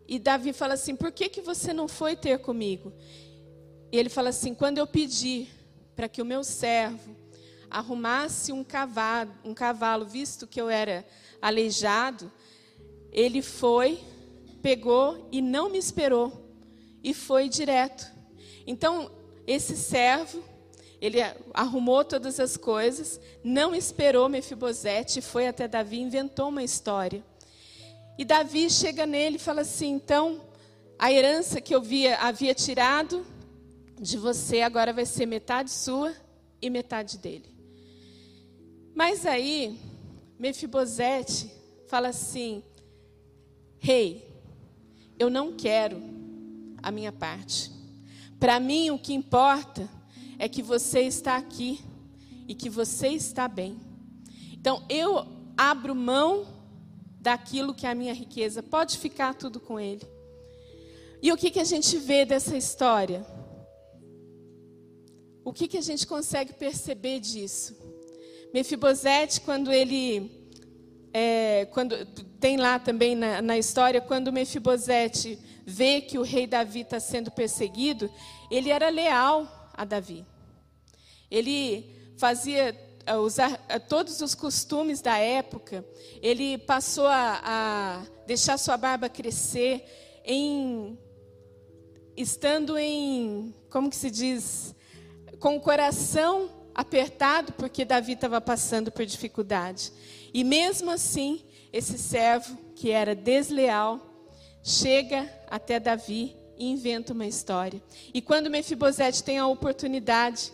E 0.07 0.19
Davi 0.19 0.53
fala 0.53 0.75
assim: 0.75 0.95
Por 0.95 1.11
que, 1.11 1.29
que 1.29 1.41
você 1.41 1.73
não 1.73 1.88
foi 1.88 2.15
ter 2.15 2.38
comigo? 2.38 2.93
E 3.91 3.97
ele 3.99 4.11
fala 4.11 4.29
assim: 4.29 4.55
Quando 4.55 4.79
eu 4.79 4.87
pedi 4.87 5.49
para 5.97 6.09
que 6.09 6.21
o 6.21 6.26
meu 6.26 6.45
servo 6.45 7.17
arrumasse 7.70 8.52
um 8.52 8.64
cavalo, 8.64 9.32
um 9.44 9.54
cavalo, 9.54 10.04
visto 10.04 10.46
que 10.46 10.61
eu 10.61 10.68
era 10.68 11.06
aleijado, 11.40 12.30
ele 13.12 13.42
foi, 13.42 13.99
pegou 14.62 15.28
e 15.32 15.40
não 15.40 15.70
me 15.70 15.78
esperou 15.78 16.50
e 17.02 17.14
foi 17.14 17.49
direto. 17.49 18.06
Então, 18.66 19.11
esse 19.46 19.76
servo 19.76 20.42
ele 21.00 21.18
arrumou 21.52 22.04
todas 22.04 22.40
as 22.40 22.56
coisas, 22.56 23.20
não 23.44 23.75
esperou 23.75 24.28
Mefibosete, 24.28 25.20
foi 25.20 25.46
até 25.46 25.68
Davi, 25.68 26.00
inventou 26.00 26.49
uma 26.49 26.62
história. 26.62 27.23
E 28.18 28.25
Davi 28.25 28.70
chega 28.70 29.04
nele 29.04 29.37
e 29.37 29.40
fala 29.40 29.61
assim: 29.61 29.92
então, 29.92 30.40
a 30.99 31.12
herança 31.12 31.61
que 31.61 31.75
eu 31.75 31.82
via, 31.82 32.16
havia 32.16 32.54
tirado 32.54 33.26
de 34.00 34.16
você 34.16 34.62
agora 34.62 34.92
vai 34.92 35.06
ser 35.06 35.26
metade 35.26 35.70
sua 35.70 36.14
e 36.61 36.70
metade 36.70 37.18
dele. 37.18 37.55
Mas 38.97 39.26
aí, 39.26 39.79
Mefibosete 40.38 41.53
fala 41.87 42.09
assim: 42.09 42.65
Rei, 43.79 44.26
eu 45.19 45.29
não 45.29 45.55
quero 45.55 46.03
a 46.83 46.91
minha 46.91 47.12
parte. 47.12 47.71
Para 48.41 48.59
mim, 48.59 48.88
o 48.88 48.99
que 48.99 49.12
importa 49.12 49.87
é 50.38 50.49
que 50.49 50.62
você 50.62 51.00
está 51.03 51.37
aqui 51.37 51.79
e 52.49 52.55
que 52.55 52.71
você 52.71 53.09
está 53.09 53.47
bem. 53.47 53.79
Então 54.55 54.83
eu 54.88 55.26
abro 55.59 55.95
mão 55.95 56.47
daquilo 57.21 57.75
que 57.75 57.87
é 57.87 57.91
a 57.91 57.95
minha 57.95 58.15
riqueza. 58.15 58.62
Pode 58.62 58.97
ficar 58.97 59.35
tudo 59.35 59.61
com 59.61 59.79
ele. 59.79 60.07
E 61.21 61.31
o 61.31 61.37
que, 61.37 61.50
que 61.50 61.61
a 61.61 61.65
gente 61.65 61.99
vê 61.99 62.25
dessa 62.25 62.57
história? 62.57 63.26
O 65.45 65.53
que, 65.53 65.69
que 65.69 65.76
a 65.76 65.83
gente 65.83 66.07
consegue 66.07 66.55
perceber 66.55 67.21
disso? 67.21 67.86
Mefibosete, 68.56 69.42
quando 69.42 69.70
ele. 69.70 70.30
É, 71.12 71.66
quando, 71.72 72.06
tem 72.40 72.56
lá 72.56 72.78
também 72.78 73.14
na, 73.14 73.42
na 73.42 73.58
história, 73.58 74.00
quando 74.00 74.32
Mefibosete 74.32 75.38
vê 75.66 76.00
que 76.00 76.18
o 76.18 76.22
rei 76.22 76.46
Davi 76.46 76.80
está 76.80 76.98
sendo 76.98 77.30
perseguido, 77.30 78.10
ele 78.50 78.70
era 78.70 78.88
leal 78.88 79.46
a 79.75 79.84
Davi. 79.84 80.25
Ele 81.30 81.84
fazia 82.16 82.75
usar 83.22 83.58
todos 83.90 84.22
os 84.22 84.34
costumes 84.34 85.02
da 85.02 85.18
época. 85.18 85.84
Ele 86.22 86.56
passou 86.56 87.08
a, 87.08 87.42
a 87.44 88.06
deixar 88.26 88.56
sua 88.56 88.78
barba 88.78 89.10
crescer 89.10 89.84
em 90.25 90.98
estando 92.16 92.78
em, 92.78 93.54
como 93.68 93.90
que 93.90 93.96
se 93.96 94.10
diz, 94.10 94.75
com 95.38 95.56
o 95.56 95.60
coração 95.60 96.56
apertado 96.76 97.54
porque 97.54 97.87
Davi 97.87 98.12
estava 98.12 98.38
passando 98.38 98.92
por 98.92 99.06
dificuldade. 99.06 99.90
E 100.35 100.45
mesmo 100.45 100.90
assim, 100.90 101.42
esse 101.73 101.97
servo 101.97 102.54
que 102.75 102.90
era 102.90 103.14
desleal 103.14 103.99
chega 104.62 105.33
até 105.49 105.80
Davi 105.80 106.37
e 106.59 106.71
inventa 106.71 107.14
uma 107.14 107.26
história. 107.26 107.83
E 108.12 108.21
quando 108.21 108.50
Mefibosete 108.50 109.25
tem 109.25 109.38
a 109.38 109.47
oportunidade, 109.47 110.52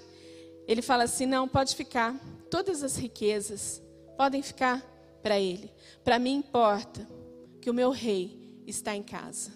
ele 0.69 0.81
fala 0.81 1.03
assim: 1.05 1.27
"Não, 1.27 1.49
pode 1.49 1.75
ficar. 1.75 2.15
Todas 2.49 2.85
as 2.85 2.97
riquezas 2.97 3.83
podem 4.17 4.43
ficar 4.43 4.81
para 5.25 5.41
ele. 5.41 5.73
Para 6.05 6.21
mim 6.21 6.37
importa 6.37 7.05
que 7.61 7.69
o 7.69 7.75
meu 7.75 7.91
rei 7.91 8.63
está 8.65 8.95
em 8.95 9.03
casa." 9.03 9.51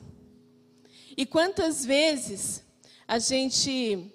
E 1.16 1.24
quantas 1.24 1.84
vezes 1.84 2.64
a 3.06 3.20
gente 3.20 4.12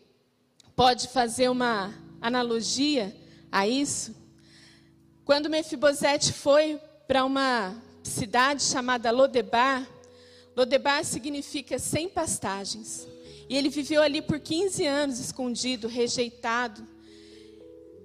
pode 0.75 1.07
fazer 1.07 1.49
uma 1.49 2.00
analogia 2.21 3.15
a 3.51 3.67
isso? 3.67 4.15
Quando 5.25 5.49
Mefibosete 5.49 6.31
foi 6.31 6.79
para 7.07 7.25
uma 7.25 7.75
cidade 8.03 8.63
chamada 8.63 9.11
Lodebar, 9.11 9.87
Lodebar 10.55 11.03
significa 11.03 11.79
sem 11.79 12.07
pastagens. 12.07 13.07
E 13.49 13.55
ele 13.57 13.69
viveu 13.69 14.01
ali 14.01 14.21
por 14.21 14.39
15 14.39 14.85
anos 14.85 15.19
escondido, 15.19 15.87
rejeitado. 15.87 16.85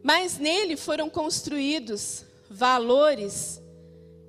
Mas 0.03 0.39
nele 0.39 0.77
foram 0.77 1.11
construídos 1.11 2.25
valores 2.51 3.61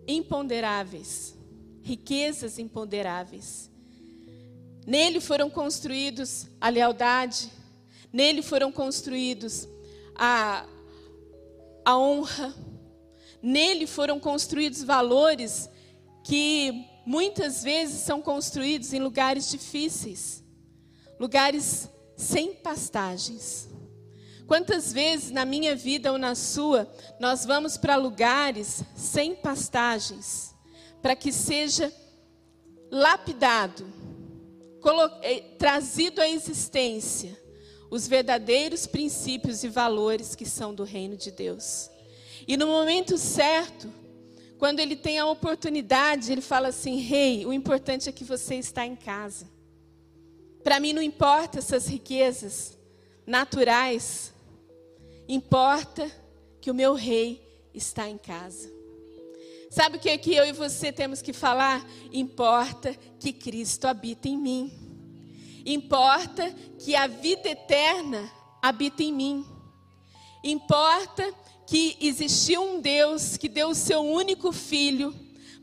imponderáveis, 0.08 1.36
riquezas 1.82 2.58
imponderáveis. 2.58 3.70
Nele 4.86 5.20
foram 5.20 5.50
construídos 5.50 6.48
a 6.62 6.70
lealdade, 6.70 7.52
nele 8.12 8.42
foram 8.42 8.72
construídos 8.72 9.68
a, 10.18 10.66
a 11.86 11.98
honra, 11.98 12.54
nele 13.42 13.86
foram 13.86 14.20
construídos 14.20 14.84
valores 14.84 15.70
que 16.24 16.86
muitas 17.06 17.64
vezes 17.64 18.02
são 18.02 18.22
construídos 18.22 18.92
em 18.92 19.00
lugares 19.00 19.50
difíceis, 19.50 20.44
lugares 21.20 21.90
sem 22.16 22.54
pastagens. 22.56 23.70
Quantas 24.48 24.92
vezes 24.92 25.30
na 25.30 25.46
minha 25.46 25.76
vida 25.76 26.12
ou 26.12 26.18
na 26.18 26.34
sua 26.34 26.90
nós 27.20 27.46
vamos 27.46 27.78
para 27.78 27.96
lugares 27.96 28.82
sem 28.96 29.36
pastagens, 29.36 30.56
para 31.02 31.16
que 31.16 31.32
seja 31.32 31.94
lapidado, 32.90 33.86
eh, 35.22 35.42
trazido 35.58 36.22
à 36.22 36.28
existência 36.28 37.38
os 37.90 38.08
verdadeiros 38.08 38.86
princípios 38.86 39.64
e 39.64 39.70
valores 39.70 40.36
que 40.36 40.46
são 40.46 40.74
do 40.74 40.84
reino 40.84 41.16
de 41.16 41.32
Deus. 41.32 41.90
E 42.48 42.58
no 42.58 42.68
momento 42.68 43.18
certo, 43.18 43.92
quando 44.58 44.80
ele 44.80 44.96
tem 44.96 45.20
a 45.20 45.26
oportunidade, 45.26 46.32
ele 46.32 46.42
fala 46.42 46.70
assim: 46.70 47.00
Rei, 47.00 47.46
o 47.46 47.54
importante 47.54 48.10
é 48.10 48.12
que 48.12 48.24
você 48.24 48.56
está 48.56 48.86
em 48.86 48.96
casa. 48.96 49.48
Para 50.64 50.80
mim 50.80 50.94
não 50.94 51.02
importa 51.02 51.60
essas 51.60 51.88
riquezas 51.88 52.78
naturais, 53.26 54.34
Importa 55.28 56.10
que 56.62 56.72
o 56.72 56.74
meu 56.74 56.94
rei 56.94 57.70
está 57.74 58.08
em 58.08 58.18
casa. 58.18 58.72
Sabe 59.70 59.98
o 59.98 60.00
que, 60.00 60.10
é 60.10 60.18
que 60.18 60.34
eu 60.34 60.46
e 60.46 60.54
você 60.54 60.92
temos 60.92 61.22
que 61.22 61.34
falar? 61.34 61.86
Importa 62.12 62.96
que 63.20 63.34
Cristo 63.34 63.86
habita 63.86 64.30
em 64.30 64.38
mim. 64.38 64.72
Importa 65.70 66.50
que 66.80 66.96
a 66.96 67.08
vida 67.08 67.50
eterna 67.50 68.32
habita 68.62 69.04
em 69.04 69.12
mim. 69.12 69.46
Importa 70.42 71.30
que 71.66 71.98
existiu 72.00 72.62
um 72.64 72.80
Deus 72.80 73.36
que 73.36 73.50
deu 73.50 73.72
o 73.72 73.76
seu 73.76 74.00
único 74.00 74.54
filho 74.54 75.14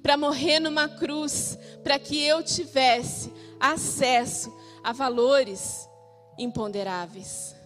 para 0.03 0.19
morrer 0.19 0.61
numa 0.61 0.87
cruz, 0.87 1.59
para 1.83 1.99
que 1.99 2.21
eu 2.21 2.43
tivesse 2.43 3.33
acesso 3.59 4.55
a 4.83 4.93
valores 4.93 5.89
imponderáveis. 6.37 7.57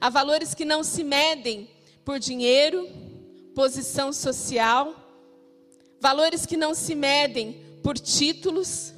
Há 0.00 0.08
valores 0.08 0.54
que 0.54 0.64
não 0.64 0.82
se 0.82 1.04
medem 1.04 1.68
por 2.06 2.18
dinheiro, 2.18 2.88
posição 3.54 4.14
social, 4.14 4.94
valores 6.00 6.46
que 6.46 6.56
não 6.56 6.72
se 6.72 6.94
medem 6.94 7.78
por 7.82 7.98
títulos, 7.98 8.94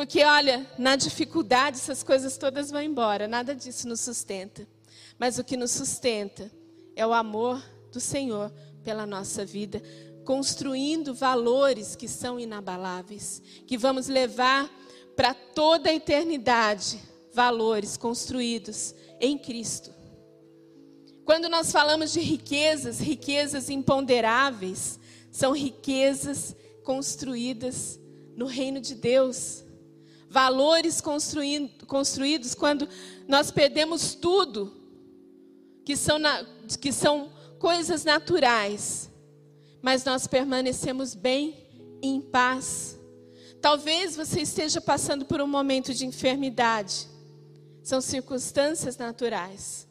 porque 0.00 0.24
olha, 0.24 0.66
na 0.78 0.96
dificuldade 0.96 1.76
essas 1.76 2.02
coisas 2.02 2.38
todas 2.38 2.70
vão 2.70 2.80
embora, 2.80 3.28
nada 3.28 3.54
disso 3.54 3.86
nos 3.86 4.00
sustenta. 4.00 4.66
Mas 5.18 5.38
o 5.38 5.44
que 5.44 5.58
nos 5.58 5.72
sustenta 5.72 6.50
é 6.96 7.06
o 7.06 7.12
amor 7.12 7.62
do 7.92 8.00
Senhor 8.00 8.50
pela 8.82 9.04
nossa 9.04 9.44
vida, 9.44 9.82
construindo 10.24 11.12
valores 11.12 11.94
que 11.94 12.08
são 12.08 12.40
inabaláveis, 12.40 13.42
que 13.66 13.76
vamos 13.76 14.08
levar 14.08 14.70
para 15.14 15.34
toda 15.34 15.90
a 15.90 15.94
eternidade, 15.94 16.98
valores 17.34 17.98
construídos 17.98 18.94
em 19.20 19.36
Cristo. 19.36 19.92
Quando 21.26 21.46
nós 21.46 21.70
falamos 21.70 22.10
de 22.10 22.20
riquezas, 22.20 23.00
riquezas 23.00 23.68
imponderáveis, 23.68 24.98
são 25.30 25.52
riquezas 25.52 26.56
construídas 26.84 28.00
no 28.34 28.46
reino 28.46 28.80
de 28.80 28.94
Deus. 28.94 29.68
Valores 30.30 31.00
construídos 31.00 32.54
quando 32.54 32.88
nós 33.26 33.50
perdemos 33.50 34.14
tudo, 34.14 34.72
que 35.84 35.96
são, 35.96 36.20
na, 36.20 36.46
que 36.80 36.92
são 36.92 37.32
coisas 37.58 38.04
naturais, 38.04 39.10
mas 39.82 40.04
nós 40.04 40.28
permanecemos 40.28 41.16
bem 41.16 41.66
em 42.00 42.20
paz. 42.20 42.96
Talvez 43.60 44.14
você 44.14 44.42
esteja 44.42 44.80
passando 44.80 45.24
por 45.24 45.40
um 45.40 45.48
momento 45.48 45.92
de 45.92 46.06
enfermidade. 46.06 47.08
São 47.82 48.00
circunstâncias 48.00 48.96
naturais. 48.96 49.88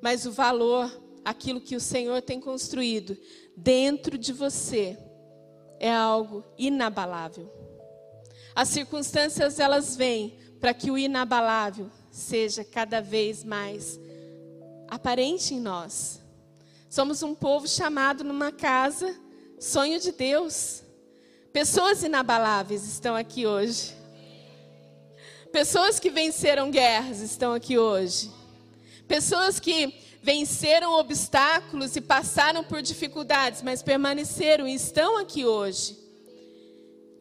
Mas 0.00 0.24
o 0.24 0.30
valor, 0.30 0.88
aquilo 1.24 1.60
que 1.60 1.74
o 1.74 1.80
Senhor 1.80 2.22
tem 2.22 2.40
construído 2.40 3.18
dentro 3.56 4.16
de 4.16 4.32
você, 4.32 4.96
é 5.80 5.92
algo 5.92 6.44
inabalável. 6.56 7.63
As 8.54 8.68
circunstâncias 8.68 9.58
elas 9.58 9.96
vêm 9.96 10.38
para 10.60 10.72
que 10.72 10.90
o 10.90 10.96
inabalável 10.96 11.90
seja 12.10 12.64
cada 12.64 13.00
vez 13.00 13.42
mais 13.42 13.98
aparente 14.88 15.54
em 15.54 15.60
nós. 15.60 16.20
Somos 16.88 17.22
um 17.22 17.34
povo 17.34 17.66
chamado 17.66 18.22
numa 18.22 18.52
casa, 18.52 19.18
sonho 19.58 19.98
de 19.98 20.12
Deus. 20.12 20.82
Pessoas 21.52 22.04
inabaláveis 22.04 22.84
estão 22.84 23.16
aqui 23.16 23.46
hoje. 23.46 23.94
Pessoas 25.50 25.98
que 25.98 26.10
venceram 26.10 26.70
guerras 26.70 27.20
estão 27.20 27.52
aqui 27.52 27.76
hoje. 27.76 28.30
Pessoas 29.08 29.58
que 29.58 29.92
venceram 30.22 30.94
obstáculos 30.94 31.96
e 31.96 32.00
passaram 32.00 32.62
por 32.62 32.80
dificuldades, 32.80 33.62
mas 33.62 33.82
permaneceram 33.82 34.66
e 34.66 34.74
estão 34.74 35.18
aqui 35.18 35.44
hoje. 35.44 36.03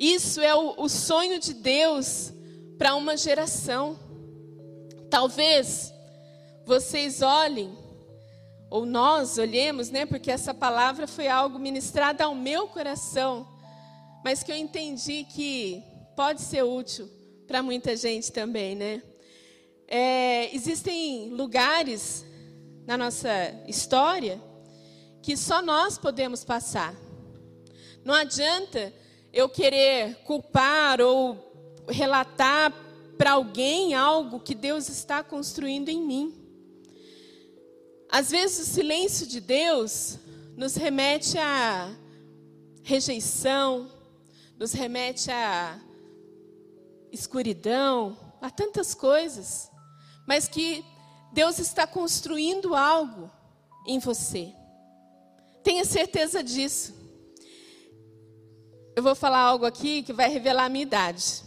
Isso 0.03 0.41
é 0.41 0.53
o, 0.53 0.73
o 0.79 0.89
sonho 0.89 1.39
de 1.39 1.53
Deus 1.53 2.33
para 2.77 2.93
uma 2.93 3.15
geração. 3.15 3.97
Talvez 5.09 5.93
vocês 6.65 7.21
olhem, 7.21 7.71
ou 8.69 8.85
nós 8.85 9.37
olhemos, 9.37 9.89
né? 9.89 10.05
Porque 10.05 10.29
essa 10.29 10.53
palavra 10.53 11.07
foi 11.07 11.29
algo 11.29 11.57
ministrado 11.57 12.21
ao 12.21 12.35
meu 12.35 12.67
coração, 12.67 13.47
mas 14.25 14.43
que 14.43 14.51
eu 14.51 14.57
entendi 14.57 15.23
que 15.23 15.81
pode 16.17 16.41
ser 16.41 16.63
útil 16.63 17.09
para 17.47 17.63
muita 17.63 17.95
gente 17.95 18.29
também, 18.29 18.75
né? 18.75 19.01
É, 19.87 20.53
existem 20.53 21.29
lugares 21.29 22.25
na 22.85 22.97
nossa 22.97 23.29
história 23.69 24.37
que 25.21 25.37
só 25.37 25.61
nós 25.61 25.97
podemos 25.97 26.43
passar. 26.43 26.93
Não 28.03 28.13
adianta 28.13 28.91
eu 29.33 29.49
querer 29.49 30.15
culpar 30.23 31.01
ou 31.01 31.83
relatar 31.89 32.71
para 33.17 33.31
alguém 33.31 33.95
algo 33.95 34.39
que 34.39 34.53
Deus 34.53 34.87
está 34.89 35.23
construindo 35.23 35.89
em 35.89 36.01
mim. 36.01 36.33
Às 38.09 38.29
vezes 38.29 38.67
o 38.67 38.71
silêncio 38.71 39.25
de 39.25 39.41
Deus 39.41 40.19
nos 40.55 40.75
remete 40.75 41.37
a 41.39 41.91
rejeição, 42.83 43.89
nos 44.57 44.71
remete 44.71 45.31
a 45.31 45.79
escuridão, 47.11 48.15
a 48.39 48.51
tantas 48.51 48.93
coisas, 48.93 49.71
mas 50.27 50.47
que 50.47 50.85
Deus 51.31 51.57
está 51.57 51.87
construindo 51.87 52.75
algo 52.75 53.31
em 53.87 53.97
você. 53.97 54.53
Tenha 55.63 55.85
certeza 55.85 56.43
disso. 56.43 57.02
Eu 58.95 59.01
vou 59.01 59.15
falar 59.15 59.39
algo 59.39 59.65
aqui 59.65 60.03
que 60.03 60.13
vai 60.13 60.29
revelar 60.29 60.65
a 60.65 60.69
minha 60.69 60.83
idade. 60.83 61.41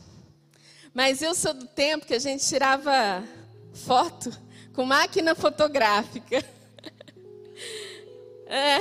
Mas 0.92 1.22
eu 1.22 1.32
sou 1.32 1.54
do 1.54 1.66
tempo 1.66 2.04
que 2.04 2.14
a 2.14 2.18
gente 2.18 2.44
tirava 2.44 3.22
foto 3.72 4.36
com 4.74 4.84
máquina 4.84 5.34
fotográfica. 5.34 6.44
É, 8.48 8.78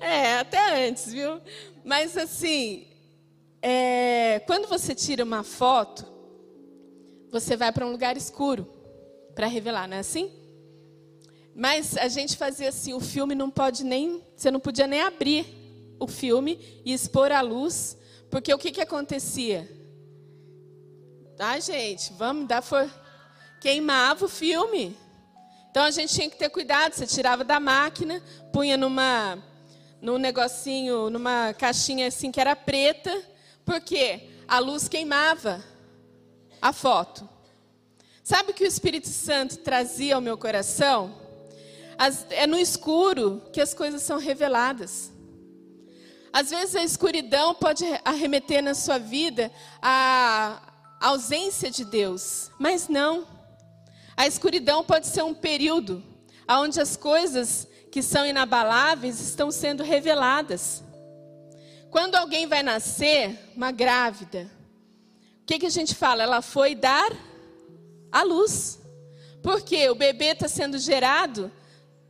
é 0.00 0.38
até 0.38 0.86
antes, 0.86 1.12
viu? 1.12 1.40
Mas 1.84 2.16
assim, 2.16 2.86
é, 3.60 4.40
quando 4.46 4.68
você 4.68 4.94
tira 4.94 5.24
uma 5.24 5.42
foto, 5.42 6.06
você 7.28 7.56
vai 7.56 7.72
para 7.72 7.84
um 7.84 7.90
lugar 7.90 8.16
escuro 8.16 8.72
para 9.34 9.48
revelar, 9.48 9.88
não 9.88 9.96
é 9.96 9.98
assim? 10.00 10.30
Mas 11.56 11.96
a 11.96 12.06
gente 12.06 12.36
fazia 12.36 12.68
assim, 12.68 12.94
o 12.94 13.00
filme 13.00 13.34
não 13.34 13.50
pode 13.50 13.82
nem, 13.82 14.22
você 14.36 14.48
não 14.48 14.60
podia 14.60 14.86
nem 14.86 15.00
abrir 15.00 15.59
o 16.00 16.08
filme 16.08 16.82
e 16.84 16.92
expor 16.92 17.30
a 17.30 17.40
luz, 17.40 17.96
porque 18.28 18.52
o 18.52 18.58
que 18.58 18.72
que 18.72 18.80
acontecia? 18.80 19.70
Ah, 21.38 21.60
gente, 21.60 22.12
vamos 22.14 22.48
dar 22.48 22.62
for 22.62 22.90
queimava 23.60 24.24
o 24.24 24.28
filme. 24.28 24.96
Então 25.70 25.84
a 25.84 25.90
gente 25.90 26.12
tinha 26.12 26.28
que 26.28 26.36
ter 26.36 26.48
cuidado, 26.48 26.94
você 26.94 27.06
tirava 27.06 27.44
da 27.44 27.60
máquina, 27.60 28.20
punha 28.52 28.76
numa 28.76 29.38
num 30.00 30.16
negocinho, 30.16 31.10
numa 31.10 31.52
caixinha 31.52 32.06
assim 32.08 32.32
que 32.32 32.40
era 32.40 32.56
preta, 32.56 33.22
porque 33.66 34.30
a 34.48 34.58
luz 34.58 34.88
queimava 34.88 35.62
a 36.60 36.72
foto. 36.72 37.28
Sabe 38.24 38.50
o 38.50 38.54
que 38.54 38.64
o 38.64 38.66
Espírito 38.66 39.08
Santo 39.08 39.58
trazia 39.58 40.14
ao 40.14 40.20
meu 40.20 40.38
coração? 40.38 41.14
As, 41.98 42.26
é 42.30 42.46
no 42.46 42.58
escuro 42.58 43.42
que 43.52 43.60
as 43.60 43.74
coisas 43.74 44.00
são 44.02 44.18
reveladas. 44.18 45.12
Às 46.32 46.50
vezes 46.50 46.76
a 46.76 46.84
escuridão 46.84 47.54
pode 47.54 47.84
arremeter 48.04 48.62
na 48.62 48.74
sua 48.74 48.98
vida 48.98 49.50
a 49.82 50.60
ausência 51.00 51.70
de 51.70 51.84
Deus, 51.84 52.50
mas 52.58 52.88
não. 52.88 53.26
A 54.16 54.26
escuridão 54.26 54.84
pode 54.84 55.06
ser 55.06 55.24
um 55.24 55.34
período 55.34 56.02
onde 56.48 56.80
as 56.80 56.96
coisas 56.96 57.66
que 57.90 58.02
são 58.02 58.24
inabaláveis 58.26 59.20
estão 59.20 59.50
sendo 59.50 59.82
reveladas. 59.82 60.82
Quando 61.90 62.14
alguém 62.14 62.46
vai 62.46 62.62
nascer, 62.62 63.36
uma 63.56 63.72
grávida, 63.72 64.48
o 65.42 65.46
que, 65.46 65.58
que 65.58 65.66
a 65.66 65.70
gente 65.70 65.94
fala? 65.94 66.22
Ela 66.22 66.42
foi 66.42 66.74
dar 66.76 67.10
a 68.12 68.22
luz. 68.22 68.78
Porque 69.42 69.88
o 69.88 69.94
bebê 69.94 70.26
está 70.26 70.46
sendo 70.46 70.78
gerado 70.78 71.50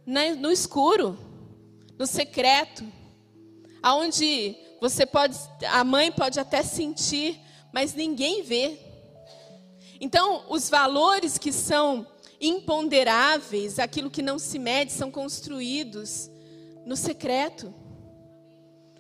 no 0.05 0.51
escuro, 0.51 1.17
no 1.99 2.07
secreto, 2.07 2.85
aonde 3.83 4.57
você 4.81 5.05
pode, 5.05 5.37
a 5.69 5.85
mãe 5.85 6.11
pode 6.11 6.41
até 6.41 6.63
sentir, 6.63 7.41
mas 7.73 7.95
ninguém 7.95 8.43
vê. 8.43 8.79
Então, 10.01 10.45
os 10.49 10.71
valores 10.71 11.37
que 11.37 11.53
são 11.53 12.07
imponderáveis, 12.41 13.79
aquilo 13.79 14.11
que 14.11 14.23
não 14.23 14.39
se 14.39 14.59
mede, 14.59 14.93
são 14.93 15.11
construídos 15.11 16.31
no 16.87 16.97
secreto. 16.97 17.75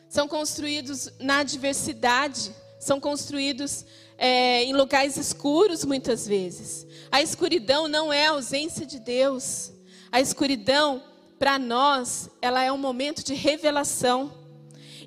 São 0.09 0.29
construídos 0.29 1.09
na 1.19 1.39
adversidade, 1.39 2.55
são 2.79 3.01
construídos 3.01 3.87
é, 4.19 4.65
em 4.65 4.75
locais 4.75 5.17
escuros 5.17 5.85
muitas 5.85 6.27
vezes. 6.27 6.87
A 7.11 7.23
escuridão 7.23 7.89
não 7.89 8.13
é 8.13 8.27
a 8.27 8.33
ausência 8.33 8.85
de 8.85 8.99
Deus. 8.99 9.73
A 10.13 10.21
escuridão, 10.21 11.03
para 11.39 11.59
nós, 11.59 12.29
ela 12.43 12.63
é 12.63 12.71
um 12.71 12.79
momento 12.79 13.25
de 13.25 13.33
revelação. 13.35 14.40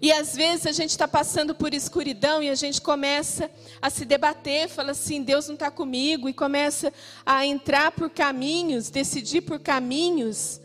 E 0.02 0.12
às 0.12 0.36
vezes 0.36 0.66
a 0.66 0.72
gente 0.72 0.92
está 0.92 1.08
passando 1.08 1.54
por 1.56 1.74
escuridão 1.74 2.42
e 2.42 2.50
a 2.50 2.56
gente 2.56 2.82
começa 2.82 3.50
a 3.82 3.90
se 3.90 4.06
debater, 4.06 4.68
fala 4.70 4.92
assim: 4.92 5.22
Deus 5.22 5.48
não 5.48 5.54
está 5.54 5.70
comigo, 5.72 6.28
e 6.28 6.34
começa 6.34 6.92
a 7.26 7.46
entrar 7.46 7.92
por 7.92 8.10
caminhos, 8.10 8.90
decidir 8.90 9.42
por 9.42 9.60
caminhos 9.60 10.60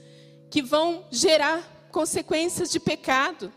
que 0.50 0.62
vão 0.62 1.04
gerar 1.10 1.88
consequências 1.90 2.70
de 2.70 2.80
pecado. 2.80 3.52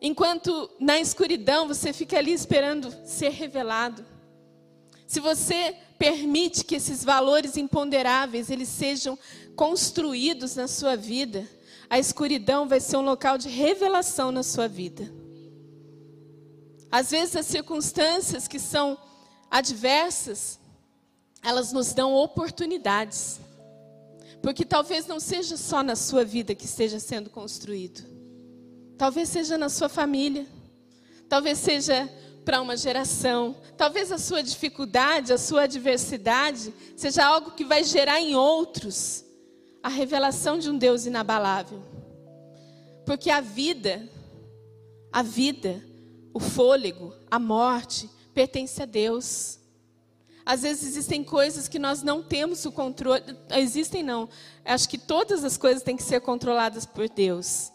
Enquanto 0.00 0.70
na 0.80 0.98
escuridão 0.98 1.68
você 1.68 1.92
fica 1.92 2.18
ali 2.18 2.32
esperando 2.32 2.94
ser 3.04 3.30
revelado. 3.30 4.04
Se 5.06 5.20
você 5.20 5.76
permite 5.98 6.64
que 6.64 6.76
esses 6.76 7.04
valores 7.04 7.56
imponderáveis 7.56 8.48
eles 8.48 8.68
sejam 8.68 9.18
construídos 9.54 10.56
na 10.56 10.66
sua 10.66 10.96
vida, 10.96 11.46
a 11.90 11.98
escuridão 11.98 12.68
vai 12.68 12.78
ser 12.78 12.96
um 12.96 13.02
local 13.02 13.36
de 13.36 13.48
revelação 13.48 14.30
na 14.30 14.44
sua 14.44 14.68
vida. 14.68 15.12
Às 16.88 17.10
vezes 17.10 17.34
as 17.34 17.46
circunstâncias 17.46 18.46
que 18.46 18.60
são 18.60 18.96
adversas, 19.50 20.60
elas 21.42 21.72
nos 21.72 21.92
dão 21.92 22.14
oportunidades. 22.14 23.40
Porque 24.40 24.64
talvez 24.64 25.08
não 25.08 25.18
seja 25.18 25.56
só 25.56 25.82
na 25.82 25.96
sua 25.96 26.24
vida 26.24 26.54
que 26.54 26.64
esteja 26.64 27.00
sendo 27.00 27.28
construído. 27.28 28.02
Talvez 28.96 29.28
seja 29.28 29.58
na 29.58 29.68
sua 29.68 29.88
família. 29.88 30.46
Talvez 31.28 31.58
seja 31.58 32.08
para 32.44 32.62
uma 32.62 32.76
geração. 32.76 33.56
Talvez 33.76 34.12
a 34.12 34.18
sua 34.18 34.42
dificuldade, 34.42 35.32
a 35.32 35.38
sua 35.38 35.62
adversidade, 35.62 36.72
seja 36.96 37.26
algo 37.26 37.50
que 37.50 37.64
vai 37.64 37.82
gerar 37.82 38.20
em 38.20 38.36
outros 38.36 39.24
a 39.82 39.88
revelação 39.88 40.58
de 40.58 40.70
um 40.70 40.76
Deus 40.76 41.06
inabalável. 41.06 41.82
Porque 43.04 43.30
a 43.30 43.40
vida, 43.40 44.08
a 45.12 45.22
vida, 45.22 45.82
o 46.32 46.40
fôlego, 46.40 47.14
a 47.30 47.38
morte, 47.38 48.08
pertence 48.34 48.82
a 48.82 48.86
Deus. 48.86 49.58
Às 50.44 50.62
vezes 50.62 50.88
existem 50.88 51.24
coisas 51.24 51.68
que 51.68 51.78
nós 51.78 52.02
não 52.02 52.22
temos 52.22 52.64
o 52.64 52.72
controle. 52.72 53.22
Existem 53.56 54.02
não. 54.02 54.28
Acho 54.64 54.88
que 54.88 54.98
todas 54.98 55.44
as 55.44 55.56
coisas 55.56 55.82
têm 55.82 55.96
que 55.96 56.02
ser 56.02 56.20
controladas 56.20 56.86
por 56.86 57.08
Deus 57.08 57.72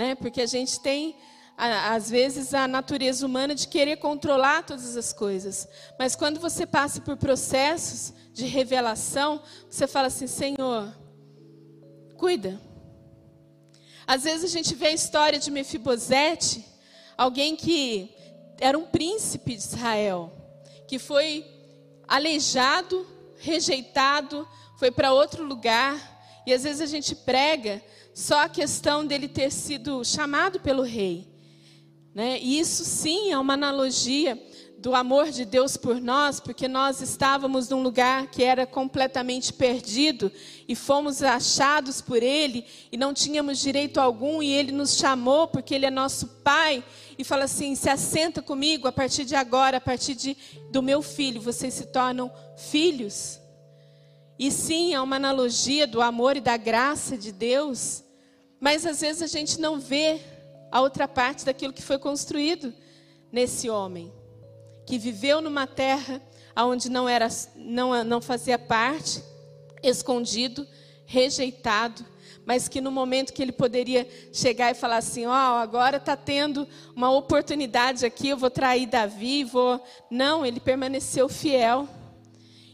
né? 0.00 0.14
Porque 0.14 0.40
a 0.40 0.46
gente 0.46 0.80
tem 0.80 1.14
às 1.58 2.08
vezes 2.08 2.54
a 2.54 2.66
natureza 2.66 3.26
humana 3.26 3.54
de 3.54 3.68
querer 3.68 3.96
controlar 3.96 4.62
todas 4.62 4.96
as 4.96 5.12
coisas. 5.12 5.68
Mas 5.98 6.16
quando 6.16 6.40
você 6.40 6.64
passa 6.64 7.02
por 7.02 7.18
processos 7.18 8.14
de 8.32 8.46
revelação, 8.46 9.42
você 9.68 9.86
fala 9.86 10.06
assim: 10.06 10.26
Senhor, 10.26 10.90
cuida. 12.20 12.60
Às 14.06 14.24
vezes 14.24 14.44
a 14.44 14.54
gente 14.54 14.74
vê 14.74 14.88
a 14.88 14.92
história 14.92 15.38
de 15.38 15.50
Mefibosete, 15.50 16.62
alguém 17.16 17.56
que 17.56 18.10
era 18.60 18.78
um 18.78 18.84
príncipe 18.84 19.56
de 19.56 19.62
Israel, 19.62 20.30
que 20.86 20.98
foi 20.98 21.46
aleijado, 22.06 23.06
rejeitado, 23.38 24.46
foi 24.78 24.90
para 24.90 25.14
outro 25.14 25.42
lugar. 25.42 26.42
E 26.46 26.52
às 26.52 26.64
vezes 26.64 26.82
a 26.82 26.86
gente 26.86 27.14
prega 27.14 27.82
só 28.12 28.44
a 28.44 28.48
questão 28.50 29.06
dele 29.06 29.26
ter 29.26 29.50
sido 29.50 30.04
chamado 30.04 30.60
pelo 30.60 30.82
rei. 30.82 31.26
Né? 32.14 32.38
E 32.42 32.60
isso 32.60 32.84
sim 32.84 33.32
é 33.32 33.38
uma 33.38 33.54
analogia 33.54 34.36
do 34.80 34.94
amor 34.94 35.30
de 35.30 35.44
Deus 35.44 35.76
por 35.76 36.00
nós, 36.00 36.40
porque 36.40 36.66
nós 36.66 37.02
estávamos 37.02 37.68
num 37.68 37.82
lugar 37.82 38.28
que 38.28 38.42
era 38.42 38.66
completamente 38.66 39.52
perdido 39.52 40.32
e 40.66 40.74
fomos 40.74 41.22
achados 41.22 42.00
por 42.00 42.22
Ele 42.22 42.64
e 42.90 42.96
não 42.96 43.12
tínhamos 43.12 43.58
direito 43.58 44.00
algum 44.00 44.42
e 44.42 44.50
Ele 44.50 44.72
nos 44.72 44.96
chamou 44.96 45.46
porque 45.46 45.74
Ele 45.74 45.84
é 45.84 45.90
nosso 45.90 46.26
Pai 46.42 46.82
e 47.18 47.22
fala 47.22 47.44
assim: 47.44 47.74
se 47.74 47.90
assenta 47.90 48.40
comigo 48.40 48.88
a 48.88 48.92
partir 48.92 49.26
de 49.26 49.36
agora, 49.36 49.76
a 49.76 49.80
partir 49.82 50.14
de, 50.14 50.34
do 50.70 50.82
meu 50.82 51.02
filho, 51.02 51.42
vocês 51.42 51.74
se 51.74 51.88
tornam 51.88 52.32
filhos. 52.56 53.38
E 54.38 54.50
sim, 54.50 54.94
é 54.94 55.00
uma 55.02 55.16
analogia 55.16 55.86
do 55.86 56.00
amor 56.00 56.38
e 56.38 56.40
da 56.40 56.56
graça 56.56 57.18
de 57.18 57.32
Deus, 57.32 58.02
mas 58.58 58.86
às 58.86 59.02
vezes 59.02 59.20
a 59.20 59.26
gente 59.26 59.60
não 59.60 59.78
vê 59.78 60.20
a 60.72 60.80
outra 60.80 61.06
parte 61.06 61.44
daquilo 61.44 61.74
que 61.74 61.82
foi 61.82 61.98
construído 61.98 62.72
nesse 63.30 63.68
homem, 63.68 64.10
que 64.90 64.98
viveu 64.98 65.40
numa 65.40 65.68
terra 65.68 66.20
onde 66.56 66.90
não 66.90 67.08
era 67.08 67.28
não, 67.54 68.02
não 68.02 68.20
fazia 68.20 68.58
parte, 68.58 69.22
escondido, 69.84 70.66
rejeitado, 71.06 72.04
mas 72.44 72.66
que 72.66 72.80
no 72.80 72.90
momento 72.90 73.32
que 73.32 73.40
ele 73.40 73.52
poderia 73.52 74.04
chegar 74.32 74.72
e 74.72 74.74
falar 74.74 74.96
assim, 74.96 75.26
ó, 75.26 75.30
oh, 75.30 75.58
agora 75.58 75.98
está 75.98 76.16
tendo 76.16 76.66
uma 76.96 77.08
oportunidade 77.08 78.04
aqui, 78.04 78.30
eu 78.30 78.36
vou 78.36 78.50
trair 78.50 78.88
Davi, 78.88 79.44
vou, 79.44 79.80
não, 80.10 80.44
ele 80.44 80.58
permaneceu 80.58 81.28
fiel. 81.28 81.88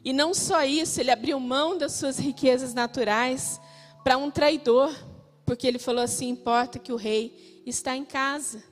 E 0.03 0.11
não 0.11 0.33
só 0.33 0.65
isso, 0.65 0.99
ele 0.99 1.11
abriu 1.11 1.39
mão 1.39 1.77
das 1.77 1.93
suas 1.93 2.19
riquezas 2.19 2.73
naturais 2.73 3.61
para 4.03 4.17
um 4.17 4.31
traidor, 4.31 4.91
porque 5.45 5.67
ele 5.67 5.79
falou 5.79 6.03
assim: 6.03 6.31
importa 6.31 6.79
que 6.79 6.95
o 6.95 6.97
rei 6.97 7.63
está 7.67 7.95
em 7.95 8.07
casa. 8.07 8.65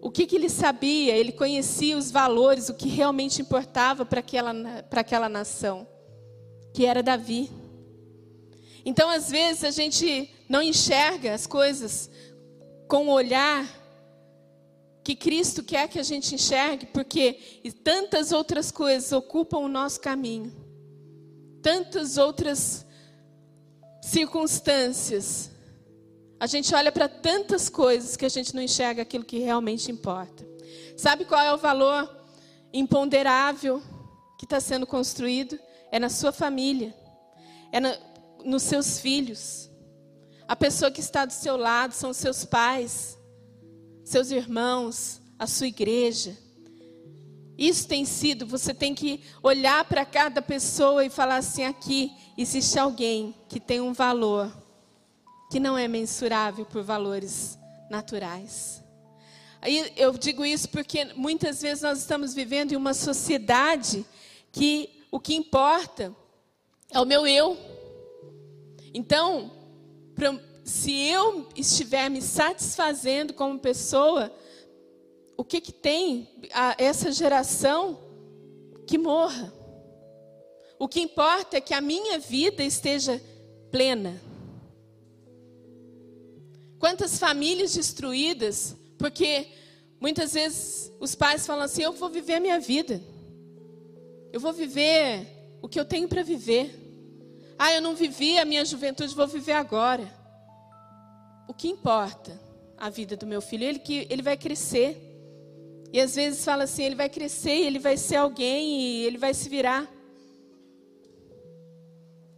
O 0.00 0.10
que, 0.10 0.26
que 0.26 0.36
ele 0.36 0.48
sabia? 0.48 1.16
Ele 1.16 1.32
conhecia 1.32 1.96
os 1.96 2.10
valores, 2.10 2.68
o 2.68 2.74
que 2.74 2.88
realmente 2.88 3.40
importava 3.40 4.04
para 4.04 4.20
aquela, 4.20 4.52
para 4.90 5.00
aquela 5.00 5.28
nação, 5.28 5.86
que 6.74 6.84
era 6.84 7.02
Davi. 7.02 7.50
Então, 8.84 9.08
às 9.08 9.30
vezes, 9.30 9.64
a 9.64 9.70
gente 9.70 10.30
não 10.48 10.62
enxerga 10.62 11.32
as 11.32 11.46
coisas 11.46 12.10
com 12.86 13.08
o 13.08 13.12
olhar 13.12 13.66
que 15.02 15.14
Cristo 15.14 15.62
quer 15.62 15.86
que 15.86 15.98
a 15.98 16.02
gente 16.02 16.34
enxergue, 16.34 16.86
porque 16.86 17.62
tantas 17.84 18.32
outras 18.32 18.70
coisas 18.70 19.12
ocupam 19.12 19.58
o 19.58 19.68
nosso 19.68 20.00
caminho, 20.00 20.50
tantas 21.60 22.16
outras 22.16 22.86
circunstâncias. 24.02 25.50
A 26.38 26.46
gente 26.46 26.74
olha 26.74 26.90
para 26.90 27.08
tantas 27.08 27.68
coisas 27.68 28.16
que 28.16 28.24
a 28.24 28.28
gente 28.28 28.54
não 28.54 28.62
enxerga 28.62 29.02
aquilo 29.02 29.24
que 29.24 29.38
realmente 29.38 29.90
importa. 29.90 30.46
Sabe 30.96 31.24
qual 31.24 31.40
é 31.40 31.52
o 31.52 31.58
valor 31.58 32.08
imponderável 32.72 33.82
que 34.38 34.44
está 34.44 34.60
sendo 34.60 34.86
construído? 34.86 35.58
É 35.90 35.98
na 35.98 36.08
sua 36.08 36.32
família, 36.32 36.94
é 37.72 37.80
na, 37.80 37.96
nos 38.44 38.62
seus 38.62 38.98
filhos. 38.98 39.70
A 40.46 40.56
pessoa 40.56 40.90
que 40.90 41.00
está 41.00 41.24
do 41.24 41.32
seu 41.32 41.56
lado 41.56 41.92
são 41.92 42.12
seus 42.12 42.44
pais 42.44 43.16
seus 44.04 44.30
irmãos, 44.30 45.20
a 45.38 45.46
sua 45.46 45.66
igreja. 45.66 46.36
Isso 47.56 47.88
tem 47.88 48.04
sido, 48.04 48.46
você 48.46 48.74
tem 48.74 48.94
que 48.94 49.22
olhar 49.42 49.84
para 49.86 50.04
cada 50.04 50.42
pessoa 50.42 51.04
e 51.04 51.10
falar 51.10 51.36
assim: 51.36 51.64
aqui 51.64 52.12
existe 52.36 52.78
alguém 52.78 53.34
que 53.48 53.58
tem 53.58 53.80
um 53.80 53.92
valor 53.92 54.52
que 55.54 55.60
não 55.60 55.78
é 55.78 55.86
mensurável 55.86 56.66
por 56.66 56.82
valores 56.82 57.56
naturais. 57.88 58.82
Aí 59.60 59.92
eu 59.96 60.12
digo 60.14 60.44
isso 60.44 60.68
porque 60.68 61.04
muitas 61.14 61.62
vezes 61.62 61.80
nós 61.80 62.00
estamos 62.00 62.34
vivendo 62.34 62.72
em 62.72 62.76
uma 62.76 62.92
sociedade 62.92 64.04
que 64.50 64.90
o 65.12 65.20
que 65.20 65.32
importa 65.32 66.12
é 66.90 66.98
o 66.98 67.04
meu 67.04 67.24
eu. 67.24 67.56
Então, 68.92 69.52
se 70.64 70.92
eu 71.06 71.48
estiver 71.54 72.10
me 72.10 72.20
satisfazendo 72.20 73.32
como 73.32 73.56
pessoa, 73.56 74.36
o 75.36 75.44
que, 75.44 75.60
que 75.60 75.70
tem 75.70 76.28
a, 76.52 76.74
essa 76.78 77.12
geração 77.12 78.00
que 78.88 78.98
morra? 78.98 79.54
O 80.80 80.88
que 80.88 81.00
importa 81.00 81.58
é 81.58 81.60
que 81.60 81.74
a 81.74 81.80
minha 81.80 82.18
vida 82.18 82.64
esteja 82.64 83.22
plena. 83.70 84.33
Quantas 86.84 87.18
famílias 87.18 87.72
destruídas, 87.72 88.76
porque 88.98 89.48
muitas 89.98 90.34
vezes 90.34 90.92
os 91.00 91.14
pais 91.14 91.46
falam 91.46 91.64
assim: 91.64 91.82
eu 91.82 91.94
vou 91.94 92.10
viver 92.10 92.34
a 92.34 92.40
minha 92.40 92.60
vida, 92.60 93.00
eu 94.30 94.38
vou 94.38 94.52
viver 94.52 95.26
o 95.62 95.66
que 95.66 95.80
eu 95.80 95.86
tenho 95.86 96.06
para 96.06 96.22
viver. 96.22 96.78
Ah, 97.58 97.72
eu 97.72 97.80
não 97.80 97.94
vivi 97.94 98.38
a 98.38 98.44
minha 98.44 98.62
juventude, 98.66 99.14
vou 99.14 99.26
viver 99.26 99.52
agora. 99.52 100.06
O 101.48 101.54
que 101.54 101.68
importa 101.68 102.38
a 102.76 102.90
vida 102.90 103.16
do 103.16 103.26
meu 103.26 103.40
filho? 103.40 103.64
Ele 103.64 103.78
que 103.78 104.06
ele 104.10 104.20
vai 104.20 104.36
crescer. 104.36 105.00
E 105.90 105.98
às 105.98 106.14
vezes 106.16 106.44
fala 106.44 106.64
assim, 106.64 106.82
ele 106.82 106.96
vai 106.96 107.08
crescer, 107.08 107.62
ele 107.62 107.78
vai 107.78 107.96
ser 107.96 108.16
alguém 108.16 108.78
e 108.82 109.04
ele 109.06 109.16
vai 109.16 109.32
se 109.32 109.48
virar. 109.48 109.90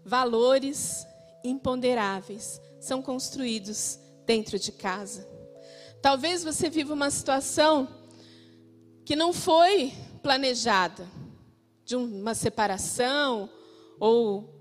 Valores 0.05 1.05
imponderáveis 1.43 2.61
são 2.79 3.03
construídos 3.03 4.06
dentro 4.27 4.59
de 4.59 4.73
casa. 4.73 5.27
Talvez 6.03 6.45
você 6.45 6.69
viva 6.69 6.93
uma 6.93 7.11
situação 7.11 7.89
que 9.05 9.17
não 9.17 9.33
foi 9.33 9.93
planejada, 10.23 11.07
de 11.85 11.95
uma 11.95 12.35
separação 12.35 13.49
ou 13.99 14.53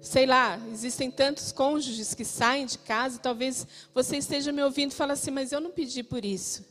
sei 0.00 0.26
lá, 0.26 0.58
existem 0.72 1.10
tantos 1.10 1.52
cônjuges 1.52 2.14
que 2.14 2.24
saem 2.24 2.64
de 2.64 2.78
casa, 2.78 3.18
talvez 3.18 3.66
você 3.92 4.16
esteja 4.16 4.50
me 4.52 4.62
ouvindo 4.62 4.92
e 4.92 4.94
fala 4.94 5.12
assim, 5.12 5.30
mas 5.30 5.52
eu 5.52 5.60
não 5.60 5.70
pedi 5.70 6.02
por 6.02 6.24
isso. 6.24 6.64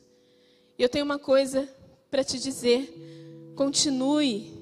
Eu 0.78 0.90
tenho 0.90 1.06
uma 1.06 1.20
coisa 1.20 1.70
para 2.10 2.24
te 2.24 2.40
dizer: 2.40 3.54
continue, 3.56 4.54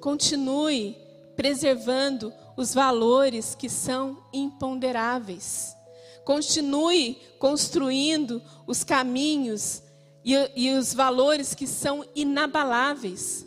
continue 0.00 0.96
preservando 1.36 2.32
os 2.56 2.74
valores 2.74 3.54
que 3.54 3.68
são 3.68 4.24
imponderáveis. 4.32 5.74
Continue 6.24 7.18
construindo 7.38 8.42
os 8.66 8.84
caminhos 8.84 9.82
e, 10.24 10.34
e 10.54 10.70
os 10.72 10.94
valores 10.94 11.54
que 11.54 11.66
são 11.66 12.04
inabaláveis. 12.14 13.46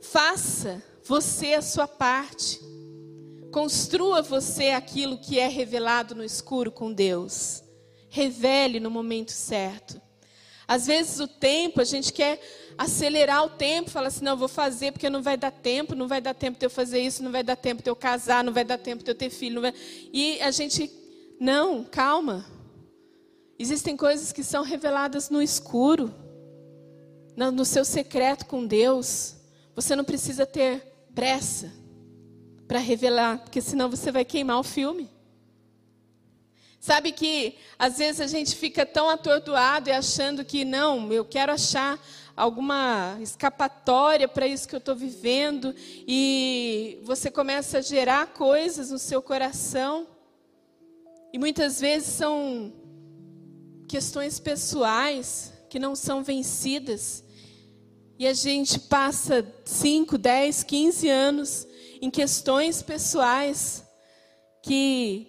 Faça 0.00 0.82
você 1.04 1.54
a 1.54 1.62
sua 1.62 1.88
parte. 1.88 2.60
Construa 3.50 4.22
você 4.22 4.70
aquilo 4.70 5.18
que 5.18 5.38
é 5.38 5.48
revelado 5.48 6.14
no 6.14 6.24
escuro 6.24 6.70
com 6.70 6.92
Deus. 6.92 7.62
Revele 8.08 8.78
no 8.78 8.90
momento 8.90 9.32
certo. 9.32 10.00
Às 10.68 10.86
vezes 10.86 11.20
o 11.20 11.28
tempo, 11.28 11.80
a 11.80 11.84
gente 11.84 12.12
quer 12.12 12.40
acelerar 12.76 13.44
o 13.44 13.50
tempo, 13.50 13.90
fala 13.90 14.08
assim, 14.08 14.24
não, 14.24 14.36
vou 14.36 14.48
fazer 14.48 14.92
porque 14.92 15.08
não 15.08 15.22
vai 15.22 15.36
dar 15.36 15.52
tempo, 15.52 15.94
não 15.94 16.08
vai 16.08 16.20
dar 16.20 16.34
tempo 16.34 16.58
de 16.58 16.66
eu 16.66 16.70
fazer 16.70 17.00
isso, 17.00 17.22
não 17.22 17.30
vai 17.30 17.42
dar 17.42 17.56
tempo 17.56 17.82
de 17.82 17.88
eu 17.88 17.96
casar, 17.96 18.42
não 18.42 18.52
vai 18.52 18.64
dar 18.64 18.76
tempo 18.76 19.04
de 19.04 19.10
eu 19.10 19.14
ter 19.14 19.30
filho. 19.30 19.60
Vai... 19.60 19.72
E 20.12 20.40
a 20.40 20.50
gente, 20.50 20.90
não, 21.38 21.84
calma. 21.84 22.44
Existem 23.58 23.96
coisas 23.96 24.32
que 24.32 24.42
são 24.42 24.62
reveladas 24.62 25.30
no 25.30 25.40
escuro, 25.40 26.14
no 27.36 27.64
seu 27.64 27.84
secreto 27.84 28.46
com 28.46 28.66
Deus. 28.66 29.36
Você 29.74 29.96
não 29.96 30.04
precisa 30.04 30.46
ter 30.46 30.80
pressa 31.14 31.72
para 32.66 32.78
revelar, 32.78 33.38
porque 33.38 33.60
senão 33.60 33.88
você 33.88 34.10
vai 34.10 34.24
queimar 34.24 34.58
o 34.58 34.64
filme. 34.64 35.10
Sabe 36.80 37.12
que 37.12 37.56
às 37.78 37.98
vezes 37.98 38.20
a 38.20 38.26
gente 38.26 38.54
fica 38.54 38.86
tão 38.86 39.08
atordoado 39.08 39.88
e 39.88 39.92
achando 39.92 40.44
que 40.44 40.64
não, 40.64 41.12
eu 41.12 41.24
quero 41.24 41.52
achar 41.52 41.98
alguma 42.36 43.16
escapatória 43.20 44.28
para 44.28 44.46
isso 44.46 44.68
que 44.68 44.74
eu 44.74 44.78
estou 44.78 44.94
vivendo, 44.94 45.74
e 46.06 47.00
você 47.02 47.30
começa 47.30 47.78
a 47.78 47.80
gerar 47.80 48.26
coisas 48.28 48.90
no 48.90 48.98
seu 48.98 49.22
coração, 49.22 50.06
e 51.32 51.38
muitas 51.38 51.80
vezes 51.80 52.08
são 52.08 52.72
questões 53.88 54.38
pessoais 54.38 55.52
que 55.68 55.78
não 55.78 55.94
são 55.94 56.22
vencidas, 56.22 57.24
e 58.18 58.26
a 58.26 58.32
gente 58.32 58.80
passa 58.80 59.46
5, 59.64 60.16
10, 60.16 60.62
15 60.62 61.08
anos 61.08 61.66
em 62.00 62.10
questões 62.10 62.80
pessoais 62.80 63.84
que 64.62 65.28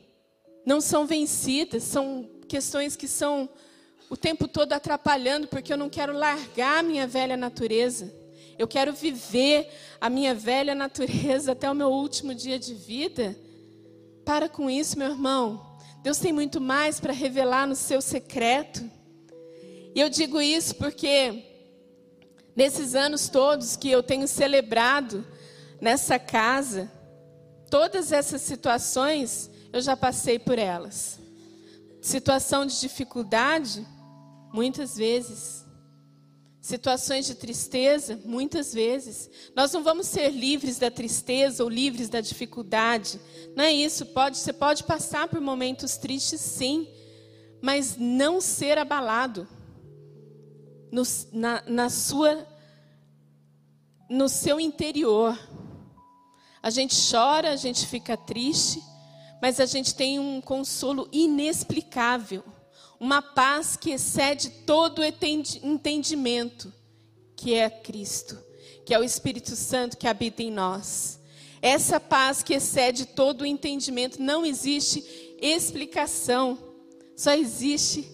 não 0.66 0.80
são 0.80 1.06
vencidas, 1.06 1.84
são 1.84 2.30
questões 2.48 2.96
que 2.96 3.08
são 3.08 3.50
o 4.10 4.16
tempo 4.16 4.48
todo 4.48 4.72
atrapalhando, 4.72 5.48
porque 5.48 5.72
eu 5.72 5.78
não 5.78 5.90
quero 5.90 6.14
largar 6.14 6.80
a 6.80 6.84
minha 6.84 7.06
velha 7.06 7.36
natureza. 7.36 8.14
Eu 8.58 8.68
quero 8.68 8.94
viver 8.94 9.70
a 10.00 10.10
minha 10.10 10.34
velha 10.34 10.74
natureza 10.76 11.52
até 11.52 11.70
o 11.70 11.76
meu 11.76 11.90
último 11.90 12.34
dia 12.34 12.58
de 12.58 12.74
vida. 12.74 13.38
Para 14.24 14.48
com 14.48 14.70
isso, 14.70 14.98
meu 14.98 15.10
irmão. 15.10 15.67
Deus 16.08 16.20
tem 16.20 16.32
muito 16.32 16.62
mais 16.62 17.02
para 17.02 17.12
revelar 17.12 17.68
no 17.68 17.76
seu 17.76 18.00
secreto. 18.00 18.90
E 19.94 20.00
eu 20.00 20.08
digo 20.08 20.40
isso 20.40 20.74
porque 20.76 21.44
nesses 22.56 22.96
anos 22.96 23.28
todos 23.28 23.76
que 23.76 23.92
eu 23.92 24.02
tenho 24.02 24.26
celebrado 24.26 25.28
nessa 25.82 26.18
casa, 26.18 26.90
todas 27.70 28.14
essas 28.14 28.42
situações 28.42 29.52
eu 29.74 29.82
já 29.82 29.98
passei 29.98 30.40
por 30.40 30.58
elas. 30.58 31.20
Situação 32.02 32.66
de 32.66 32.80
dificuldade, 32.80 33.86
muitas 34.54 34.96
vezes. 34.96 35.66
Situações 36.68 37.26
de 37.26 37.34
tristeza, 37.34 38.20
muitas 38.26 38.74
vezes. 38.74 39.30
Nós 39.56 39.72
não 39.72 39.82
vamos 39.82 40.06
ser 40.06 40.32
livres 40.32 40.78
da 40.78 40.92
tristeza 40.92 41.64
ou 41.64 41.70
livres 41.70 42.10
da 42.10 42.20
dificuldade. 42.20 43.22
Não 43.56 43.64
é 43.64 43.72
isso. 43.72 44.06
Pode, 44.08 44.36
você 44.36 44.52
pode 44.52 44.84
passar 44.84 45.30
por 45.30 45.40
momentos 45.40 45.96
tristes, 45.96 46.42
sim, 46.42 46.86
mas 47.62 47.96
não 47.96 48.42
ser 48.42 48.78
abalado 48.78 49.48
no, 50.92 51.04
na, 51.32 51.64
na 51.66 51.90
sua, 51.90 52.46
no 54.10 54.28
seu 54.28 54.60
interior. 54.60 55.40
A 56.62 56.70
gente 56.70 56.98
chora, 57.10 57.52
a 57.52 57.56
gente 57.56 57.88
fica 57.88 58.18
triste, 58.18 58.84
mas 59.42 59.62
a 59.62 59.66
gente 59.66 59.96
tem 59.96 60.20
um 60.20 60.42
consolo 60.42 61.08
inexplicável, 61.14 62.44
uma 63.00 63.22
paz 63.22 63.76
que 63.76 63.92
excede 63.92 64.50
todo 64.50 65.04
entendimento, 65.04 66.74
que 67.36 67.54
é 67.54 67.70
Cristo, 67.70 68.38
que 68.86 68.94
é 68.94 69.00
o 69.00 69.04
Espírito 69.04 69.56
Santo 69.56 69.98
que 69.98 70.08
habita 70.08 70.42
em 70.42 70.52
nós. 70.52 71.20
Essa 71.62 72.00
paz 72.00 72.44
que 72.44 72.54
excede 72.54 73.06
todo 73.06 73.42
o 73.42 73.46
entendimento, 73.46 74.22
não 74.22 74.46
existe 74.46 75.04
explicação, 75.42 76.58
só 77.16 77.34
existe 77.34 78.10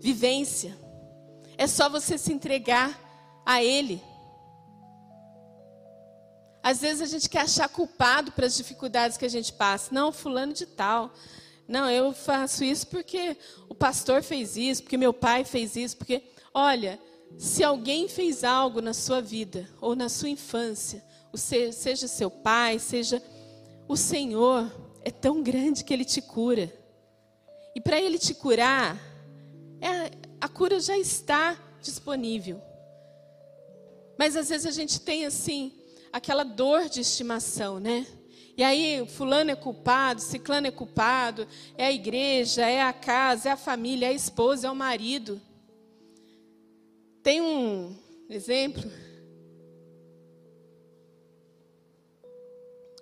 vivência. 0.00 0.76
É 1.56 1.66
só 1.66 1.88
você 1.88 2.16
se 2.16 2.32
entregar 2.32 3.42
a 3.44 3.62
Ele. 3.62 4.02
Às 6.62 6.80
vezes 6.80 7.00
a 7.02 7.06
gente 7.06 7.28
quer 7.28 7.40
achar 7.40 7.68
culpado 7.68 8.32
para 8.32 8.46
as 8.46 8.56
dificuldades 8.56 9.16
que 9.16 9.24
a 9.24 9.30
gente 9.30 9.52
passa. 9.52 9.88
Não, 9.92 10.12
fulano 10.12 10.52
de 10.52 10.66
tal. 10.66 11.12
Não, 11.68 11.90
eu 11.90 12.14
faço 12.14 12.64
isso 12.64 12.86
porque 12.86 13.36
o 13.68 13.74
pastor 13.74 14.22
fez 14.22 14.56
isso, 14.56 14.82
porque 14.82 14.96
meu 14.96 15.12
pai 15.12 15.44
fez 15.44 15.76
isso, 15.76 15.98
porque 15.98 16.22
olha, 16.54 16.98
se 17.36 17.62
alguém 17.62 18.08
fez 18.08 18.42
algo 18.42 18.80
na 18.80 18.94
sua 18.94 19.20
vida 19.20 19.68
ou 19.78 19.94
na 19.94 20.08
sua 20.08 20.30
infância, 20.30 21.04
seja 21.34 22.08
seu 22.08 22.30
pai, 22.30 22.78
seja 22.78 23.22
o 23.86 23.96
Senhor, 23.96 24.72
é 25.02 25.10
tão 25.10 25.42
grande 25.42 25.84
que 25.84 25.92
ele 25.92 26.06
te 26.06 26.22
cura. 26.22 26.72
E 27.74 27.80
para 27.80 28.00
ele 28.00 28.18
te 28.18 28.32
curar, 28.34 28.96
é, 29.80 30.10
a 30.40 30.48
cura 30.48 30.80
já 30.80 30.96
está 30.96 31.56
disponível. 31.82 32.60
Mas 34.18 34.36
às 34.36 34.48
vezes 34.48 34.66
a 34.66 34.70
gente 34.70 35.00
tem 35.00 35.26
assim, 35.26 35.72
aquela 36.12 36.44
dor 36.44 36.88
de 36.88 37.00
estimação, 37.00 37.78
né? 37.78 38.06
E 38.58 38.64
aí, 38.64 39.06
fulano 39.06 39.52
é 39.52 39.54
culpado, 39.54 40.20
ciclano 40.20 40.66
é 40.66 40.72
culpado, 40.72 41.46
é 41.76 41.86
a 41.86 41.92
igreja, 41.92 42.68
é 42.68 42.82
a 42.82 42.92
casa, 42.92 43.50
é 43.50 43.52
a 43.52 43.56
família, 43.56 44.06
é 44.06 44.08
a 44.08 44.12
esposa, 44.12 44.66
é 44.66 44.70
o 44.70 44.74
marido. 44.74 45.40
Tem 47.22 47.40
um 47.40 47.96
exemplo. 48.28 48.82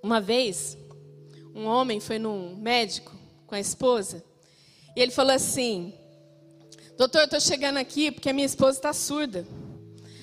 Uma 0.03 0.21
vez, 0.21 0.77
um 1.55 1.65
homem 1.65 2.01
foi 2.01 2.19
num 2.19 2.55
médico 2.57 3.17
com 3.47 3.55
a 3.55 3.61
esposa 3.61 4.23
e 4.95 5.01
ele 5.01 5.11
falou 5.11 5.33
assim: 5.33 5.95
Doutor, 6.99 7.21
eu 7.21 7.25
estou 7.25 7.41
chegando 7.41 7.79
aqui 7.79 8.13
porque 8.13 8.29
a 8.29 8.35
minha 8.35 8.45
esposa 8.45 8.77
está 8.77 8.93
surda. 8.93 9.47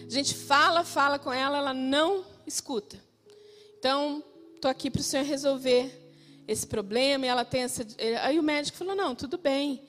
A 0.06 0.10
gente 0.12 0.36
fala, 0.36 0.84
fala 0.84 1.17
com 1.17 1.34
ela, 1.34 1.58
ela 1.58 1.74
não 1.74 2.24
escuta. 2.46 3.00
Então, 3.80 4.24
estou 4.63 4.71
aqui 4.71 4.89
para 4.89 5.02
o 5.02 5.04
Senhor 5.04 5.26
resolver 5.26 5.91
esse 6.47 6.65
problema 6.65 7.26
e 7.26 7.28
ela 7.28 7.43
tem 7.43 7.63
essa. 7.63 7.86
Aí 8.21 8.39
o 8.39 8.43
médico 8.43 8.78
falou: 8.78 8.95
não, 8.95 9.13
tudo 9.13 9.38
bem, 9.38 9.84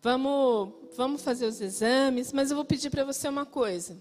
vamos, 0.00 0.72
vamos 0.96 1.20
fazer 1.20 1.44
os 1.44 1.60
exames, 1.60 2.32
mas 2.32 2.50
eu 2.50 2.56
vou 2.56 2.64
pedir 2.64 2.88
para 2.88 3.04
você 3.04 3.28
uma 3.28 3.44
coisa. 3.44 3.98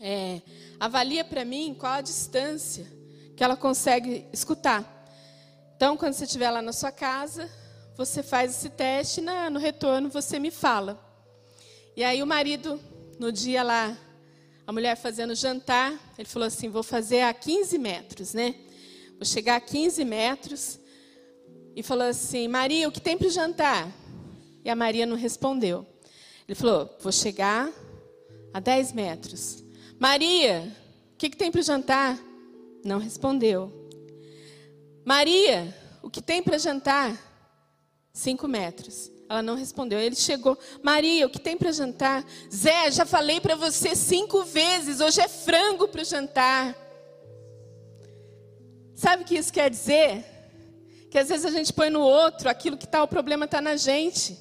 É, 0.00 0.40
avalia 0.80 1.22
para 1.24 1.44
mim 1.44 1.76
qual 1.78 1.92
a 1.92 2.00
distância 2.00 2.86
que 3.36 3.44
ela 3.44 3.54
consegue 3.54 4.26
escutar. 4.32 4.82
Então, 5.76 5.94
quando 5.94 6.14
você 6.14 6.24
estiver 6.24 6.50
lá 6.50 6.62
na 6.62 6.72
sua 6.72 6.90
casa, 6.90 7.50
você 7.98 8.22
faz 8.22 8.52
esse 8.52 8.70
teste, 8.70 9.20
na, 9.20 9.50
no 9.50 9.58
retorno 9.58 10.08
você 10.08 10.38
me 10.38 10.50
fala. 10.50 10.98
E 11.94 12.02
aí 12.02 12.22
o 12.22 12.26
marido, 12.26 12.80
no 13.18 13.30
dia 13.30 13.62
lá, 13.62 13.94
a 14.66 14.72
mulher 14.72 14.96
fazendo 14.96 15.34
jantar, 15.34 15.92
ele 16.16 16.26
falou 16.26 16.48
assim: 16.48 16.70
vou 16.70 16.82
fazer 16.82 17.20
a 17.20 17.34
15 17.34 17.76
metros, 17.76 18.32
né? 18.32 18.54
Vou 19.18 19.26
chegar 19.26 19.56
a 19.56 19.60
15 19.60 20.04
metros. 20.04 20.78
E 21.74 21.82
falou 21.82 22.06
assim: 22.06 22.46
Maria, 22.46 22.88
o 22.88 22.92
que 22.92 23.00
tem 23.00 23.18
para 23.18 23.28
jantar? 23.28 23.92
E 24.64 24.70
a 24.70 24.76
Maria 24.76 25.04
não 25.04 25.16
respondeu. 25.16 25.84
Ele 26.46 26.54
falou: 26.54 26.88
vou 27.00 27.12
chegar 27.12 27.70
a 28.54 28.60
10 28.60 28.92
metros. 28.92 29.64
Maria, 29.98 30.72
o 31.14 31.16
que, 31.16 31.28
que 31.28 31.36
tem 31.36 31.50
para 31.50 31.62
jantar? 31.62 32.18
Não 32.84 32.98
respondeu. 32.98 33.72
Maria, 35.04 35.74
o 36.02 36.08
que 36.08 36.22
tem 36.22 36.42
para 36.42 36.56
jantar? 36.58 37.16
Cinco 38.12 38.46
metros. 38.46 39.10
Ela 39.28 39.42
não 39.42 39.56
respondeu. 39.56 39.98
Ele 39.98 40.14
chegou. 40.14 40.56
Maria, 40.82 41.26
o 41.26 41.30
que 41.30 41.40
tem 41.40 41.56
para 41.56 41.72
jantar? 41.72 42.24
Zé, 42.54 42.90
já 42.90 43.04
falei 43.04 43.40
para 43.40 43.54
você 43.56 43.94
cinco 43.94 44.44
vezes. 44.44 45.00
Hoje 45.00 45.20
é 45.20 45.28
frango 45.28 45.88
para 45.88 46.02
o 46.02 46.04
jantar. 46.04 46.87
Sabe 48.98 49.22
o 49.22 49.24
que 49.24 49.36
isso 49.36 49.52
quer 49.52 49.70
dizer? 49.70 50.24
Que 51.08 51.20
às 51.20 51.28
vezes 51.28 51.46
a 51.46 51.52
gente 51.52 51.72
põe 51.72 51.88
no 51.88 52.00
outro 52.00 52.48
aquilo 52.48 52.76
que 52.76 52.84
está, 52.84 53.00
o 53.00 53.06
problema 53.06 53.44
está 53.44 53.60
na 53.60 53.76
gente. 53.76 54.36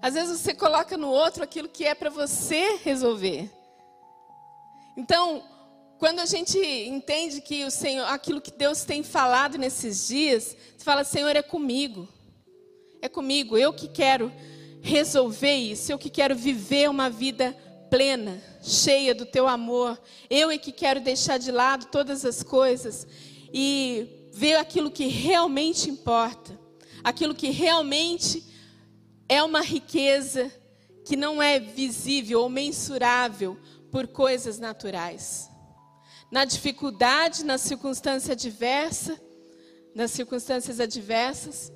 Às 0.00 0.14
vezes 0.14 0.38
você 0.38 0.54
coloca 0.54 0.96
no 0.96 1.08
outro 1.08 1.42
aquilo 1.42 1.68
que 1.68 1.84
é 1.84 1.96
para 1.96 2.10
você 2.10 2.76
resolver. 2.84 3.50
Então, 4.96 5.42
quando 5.98 6.20
a 6.20 6.24
gente 6.24 6.56
entende 6.56 7.40
que 7.40 7.64
o 7.64 7.72
Senhor, 7.72 8.04
aquilo 8.04 8.40
que 8.40 8.52
Deus 8.52 8.84
tem 8.84 9.02
falado 9.02 9.58
nesses 9.58 10.06
dias, 10.06 10.56
você 10.76 10.84
fala, 10.84 11.02
Senhor, 11.02 11.34
é 11.34 11.42
comigo. 11.42 12.08
É 13.00 13.08
comigo, 13.08 13.58
eu 13.58 13.72
que 13.72 13.88
quero 13.88 14.32
resolver 14.80 15.56
isso, 15.56 15.90
eu 15.90 15.98
que 15.98 16.08
quero 16.08 16.36
viver 16.36 16.88
uma 16.88 17.10
vida 17.10 17.52
plena, 17.92 18.42
cheia 18.62 19.14
do 19.14 19.26
teu 19.26 19.46
amor. 19.46 20.00
Eu 20.30 20.50
é 20.50 20.56
que 20.56 20.72
quero 20.72 20.98
deixar 20.98 21.36
de 21.36 21.52
lado 21.52 21.88
todas 21.88 22.24
as 22.24 22.42
coisas 22.42 23.06
e 23.52 24.30
ver 24.32 24.54
aquilo 24.54 24.90
que 24.90 25.08
realmente 25.08 25.90
importa, 25.90 26.58
aquilo 27.04 27.34
que 27.34 27.50
realmente 27.50 28.42
é 29.28 29.42
uma 29.42 29.60
riqueza 29.60 30.50
que 31.04 31.16
não 31.16 31.42
é 31.42 31.60
visível 31.60 32.40
ou 32.40 32.48
mensurável 32.48 33.58
por 33.90 34.06
coisas 34.06 34.58
naturais 34.58 35.52
na 36.30 36.46
dificuldade, 36.46 37.44
na 37.44 37.58
circunstância 37.58 38.32
adversa, 38.32 39.20
nas 39.94 40.12
circunstâncias 40.12 40.80
adversas, 40.80 41.70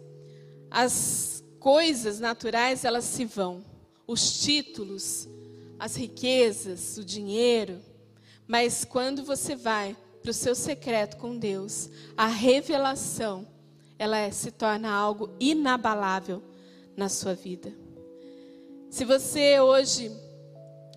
as 0.71 1.45
coisas 1.61 2.19
naturais 2.19 2.87
elas 2.87 3.05
se 3.05 3.27
vão, 3.27 3.63
os 4.07 4.41
títulos, 4.41 5.29
as 5.79 5.97
riquezas, 5.97 6.97
o 6.99 7.05
dinheiro, 7.05 7.81
mas 8.47 8.85
quando 8.85 9.25
você 9.25 9.55
vai 9.55 9.97
para 10.23 10.31
o 10.31 10.35
seu 10.35 10.55
secreto 10.55 11.17
com 11.17 11.37
Deus, 11.37 11.91
a 12.17 12.27
revelação 12.27 13.47
ela 13.99 14.19
é, 14.19 14.31
se 14.31 14.51
torna 14.51 14.91
algo 14.91 15.31
inabalável 15.41 16.43
na 16.97 17.09
sua 17.09 17.35
vida. 17.35 17.73
Se 18.91 19.05
você 19.05 19.59
hoje 19.61 20.11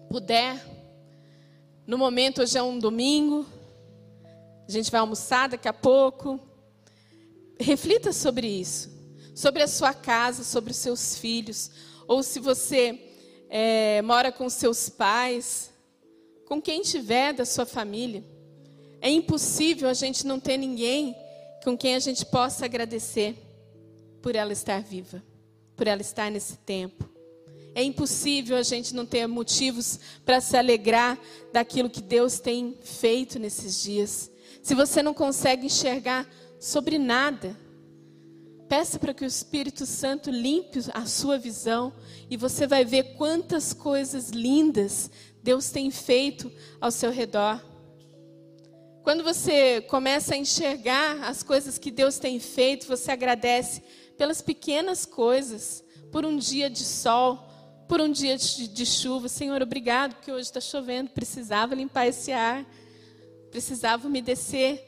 puder 0.09 0.65
no 1.85 1.97
momento, 1.97 2.41
hoje 2.41 2.57
é 2.57 2.61
um 2.63 2.77
domingo, 2.77 3.45
a 4.67 4.71
gente 4.71 4.91
vai 4.91 4.99
almoçar 4.99 5.49
daqui 5.49 5.67
a 5.67 5.73
pouco. 5.73 6.39
Reflita 7.59 8.13
sobre 8.13 8.47
isso, 8.47 8.91
sobre 9.33 9.63
a 9.63 9.67
sua 9.67 9.93
casa, 9.93 10.43
sobre 10.43 10.71
os 10.71 10.77
seus 10.77 11.17
filhos, 11.17 11.71
ou 12.07 12.21
se 12.21 12.39
você 12.39 13.08
é, 13.49 14.01
mora 14.03 14.31
com 14.31 14.47
seus 14.49 14.87
pais, 14.87 15.71
com 16.45 16.61
quem 16.61 16.81
tiver 16.81 17.33
da 17.33 17.45
sua 17.45 17.65
família. 17.65 18.23
É 19.01 19.09
impossível 19.09 19.89
a 19.89 19.93
gente 19.93 20.25
não 20.25 20.39
ter 20.39 20.57
ninguém 20.57 21.15
com 21.63 21.77
quem 21.77 21.95
a 21.95 21.99
gente 21.99 22.25
possa 22.25 22.65
agradecer 22.65 23.35
por 24.21 24.35
ela 24.35 24.53
estar 24.53 24.81
viva, 24.81 25.23
por 25.75 25.87
ela 25.87 26.01
estar 26.01 26.29
nesse 26.29 26.57
tempo. 26.57 27.09
É 27.73 27.83
impossível 27.83 28.57
a 28.57 28.63
gente 28.63 28.93
não 28.93 29.05
ter 29.05 29.25
motivos 29.27 29.99
para 30.25 30.41
se 30.41 30.57
alegrar 30.57 31.17
daquilo 31.51 31.89
que 31.89 32.01
Deus 32.01 32.39
tem 32.39 32.77
feito 32.83 33.39
nesses 33.39 33.81
dias. 33.81 34.29
Se 34.61 34.75
você 34.75 35.01
não 35.01 35.13
consegue 35.13 35.65
enxergar 35.65 36.27
sobre 36.59 36.97
nada, 36.97 37.55
peça 38.69 38.99
para 38.99 39.15
que 39.15 39.23
o 39.23 39.27
Espírito 39.27 39.83
Santo 39.87 40.29
limpe 40.29 40.79
a 40.93 41.07
sua 41.07 41.39
visão 41.39 41.91
e 42.29 42.37
você 42.37 42.67
vai 42.67 42.85
ver 42.85 43.15
quantas 43.15 43.73
coisas 43.73 44.29
lindas 44.29 45.09
Deus 45.41 45.71
tem 45.71 45.89
feito 45.89 46.51
ao 46.79 46.91
seu 46.91 47.09
redor. 47.09 47.59
Quando 49.01 49.23
você 49.23 49.81
começa 49.81 50.35
a 50.35 50.37
enxergar 50.37 51.23
as 51.23 51.41
coisas 51.41 51.79
que 51.79 51.89
Deus 51.89 52.19
tem 52.19 52.39
feito, 52.39 52.85
você 52.85 53.11
agradece 53.11 53.81
pelas 54.15 54.39
pequenas 54.39 55.03
coisas, 55.03 55.83
por 56.11 56.23
um 56.23 56.37
dia 56.37 56.69
de 56.69 56.83
sol, 56.83 57.39
por 57.87 57.99
um 57.99 58.11
dia 58.11 58.37
de, 58.37 58.67
de 58.67 58.85
chuva. 58.85 59.27
Senhor, 59.27 59.63
obrigado, 59.63 60.13
porque 60.13 60.31
hoje 60.31 60.43
está 60.43 60.61
chovendo. 60.61 61.09
Precisava 61.09 61.73
limpar 61.73 62.05
esse 62.05 62.31
ar, 62.31 62.63
precisava 63.49 64.07
umedecer. 64.07 64.85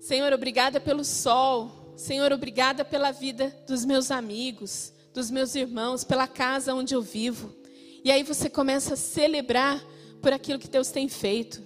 Senhor, 0.00 0.30
obrigada 0.34 0.78
pelo 0.78 1.02
sol. 1.02 1.83
Senhor, 1.96 2.32
obrigada 2.32 2.84
pela 2.84 3.12
vida 3.12 3.54
dos 3.66 3.84
meus 3.84 4.10
amigos, 4.10 4.92
dos 5.12 5.30
meus 5.30 5.54
irmãos, 5.54 6.02
pela 6.02 6.26
casa 6.26 6.74
onde 6.74 6.94
eu 6.94 7.00
vivo. 7.00 7.54
E 8.02 8.10
aí 8.10 8.22
você 8.22 8.50
começa 8.50 8.94
a 8.94 8.96
celebrar 8.96 9.82
por 10.20 10.32
aquilo 10.32 10.58
que 10.58 10.68
Deus 10.68 10.90
tem 10.90 11.08
feito. 11.08 11.62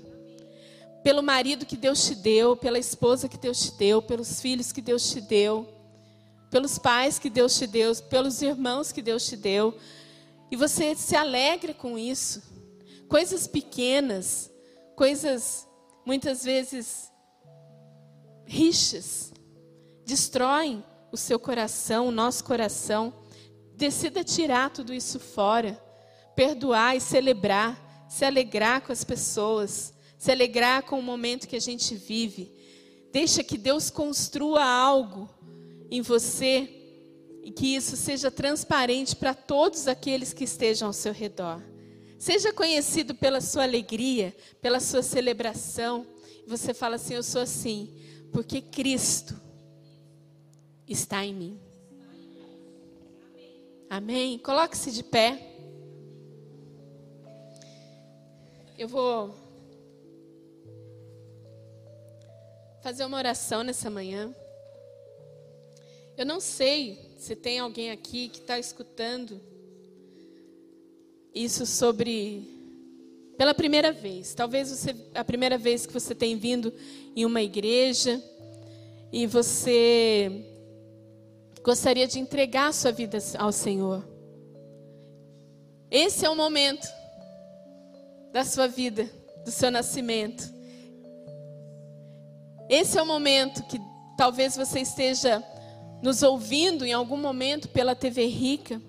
Pelo 1.02 1.22
marido 1.22 1.64
que 1.64 1.76
Deus 1.76 2.04
te 2.04 2.14
deu, 2.14 2.56
pela 2.56 2.78
esposa 2.78 3.28
que 3.28 3.38
Deus 3.38 3.60
te 3.60 3.72
deu, 3.78 4.02
pelos 4.02 4.40
filhos 4.40 4.70
que 4.70 4.82
Deus 4.82 5.10
te 5.10 5.20
deu, 5.20 5.66
pelos 6.50 6.78
pais 6.78 7.18
que 7.18 7.30
Deus 7.30 7.56
te 7.56 7.66
deu, 7.66 7.94
pelos 8.10 8.42
irmãos 8.42 8.92
que 8.92 9.00
Deus 9.00 9.26
te 9.26 9.36
deu, 9.36 9.76
e 10.50 10.56
você 10.56 10.94
se 10.94 11.16
alegra 11.16 11.72
com 11.72 11.98
isso. 11.98 12.42
Coisas 13.08 13.46
pequenas, 13.46 14.50
coisas 14.94 15.66
muitas 16.04 16.44
vezes 16.44 17.10
rixas, 18.44 19.32
destroem 20.08 20.82
o 21.12 21.18
seu 21.18 21.38
coração, 21.38 22.08
o 22.08 22.10
nosso 22.10 22.42
coração. 22.42 23.12
Decida 23.74 24.24
tirar 24.24 24.70
tudo 24.70 24.94
isso 24.94 25.20
fora, 25.20 25.78
perdoar 26.34 26.96
e 26.96 27.00
celebrar, 27.00 28.06
se 28.08 28.24
alegrar 28.24 28.80
com 28.80 28.90
as 28.90 29.04
pessoas, 29.04 29.92
se 30.16 30.32
alegrar 30.32 30.82
com 30.84 30.98
o 30.98 31.02
momento 31.02 31.46
que 31.46 31.56
a 31.56 31.60
gente 31.60 31.94
vive. 31.94 32.50
Deixa 33.12 33.44
que 33.44 33.58
Deus 33.58 33.90
construa 33.90 34.64
algo 34.64 35.28
em 35.90 36.00
você 36.00 36.74
e 37.42 37.50
que 37.50 37.76
isso 37.76 37.94
seja 37.94 38.30
transparente 38.30 39.14
para 39.14 39.34
todos 39.34 39.86
aqueles 39.86 40.32
que 40.32 40.44
estejam 40.44 40.88
ao 40.88 40.94
seu 40.94 41.12
redor. 41.12 41.62
Seja 42.18 42.50
conhecido 42.50 43.14
pela 43.14 43.42
sua 43.42 43.64
alegria, 43.64 44.34
pela 44.62 44.80
sua 44.80 45.02
celebração. 45.02 46.06
Você 46.46 46.72
fala 46.72 46.96
assim: 46.96 47.14
Eu 47.14 47.22
sou 47.22 47.42
assim, 47.42 47.94
porque 48.32 48.60
Cristo 48.60 49.47
está 50.88 51.24
em 51.24 51.34
mim. 51.34 51.60
Amém? 53.90 54.38
Coloque-se 54.38 54.90
de 54.90 55.02
pé. 55.02 55.42
Eu 58.76 58.86
vou 58.86 59.34
fazer 62.82 63.04
uma 63.04 63.16
oração 63.16 63.62
nessa 63.62 63.90
manhã. 63.90 64.34
Eu 66.16 66.26
não 66.26 66.40
sei 66.40 67.14
se 67.16 67.36
tem 67.36 67.58
alguém 67.58 67.90
aqui 67.90 68.28
que 68.28 68.40
está 68.40 68.58
escutando 68.58 69.40
isso 71.34 71.64
sobre 71.66 72.42
pela 73.36 73.54
primeira 73.54 73.92
vez. 73.92 74.34
Talvez 74.34 74.70
você 74.70 74.94
a 75.14 75.24
primeira 75.24 75.56
vez 75.56 75.86
que 75.86 75.92
você 75.92 76.14
tem 76.14 76.36
vindo 76.36 76.72
em 77.14 77.24
uma 77.24 77.42
igreja 77.42 78.22
e 79.12 79.26
você 79.26 80.47
gostaria 81.68 82.06
de 82.06 82.18
entregar 82.18 82.72
sua 82.72 82.90
vida 82.90 83.18
ao 83.38 83.52
Senhor. 83.52 84.02
Esse 85.90 86.24
é 86.24 86.30
o 86.30 86.34
momento 86.34 86.88
da 88.32 88.42
sua 88.42 88.66
vida, 88.66 89.04
do 89.44 89.50
seu 89.50 89.70
nascimento. 89.70 90.50
Esse 92.70 92.98
é 92.98 93.02
o 93.02 93.06
momento 93.06 93.62
que 93.64 93.78
talvez 94.16 94.56
você 94.56 94.80
esteja 94.80 95.44
nos 96.02 96.22
ouvindo 96.22 96.86
em 96.86 96.94
algum 96.94 97.18
momento 97.18 97.68
pela 97.68 97.94
TV 97.94 98.24
Rica. 98.24 98.80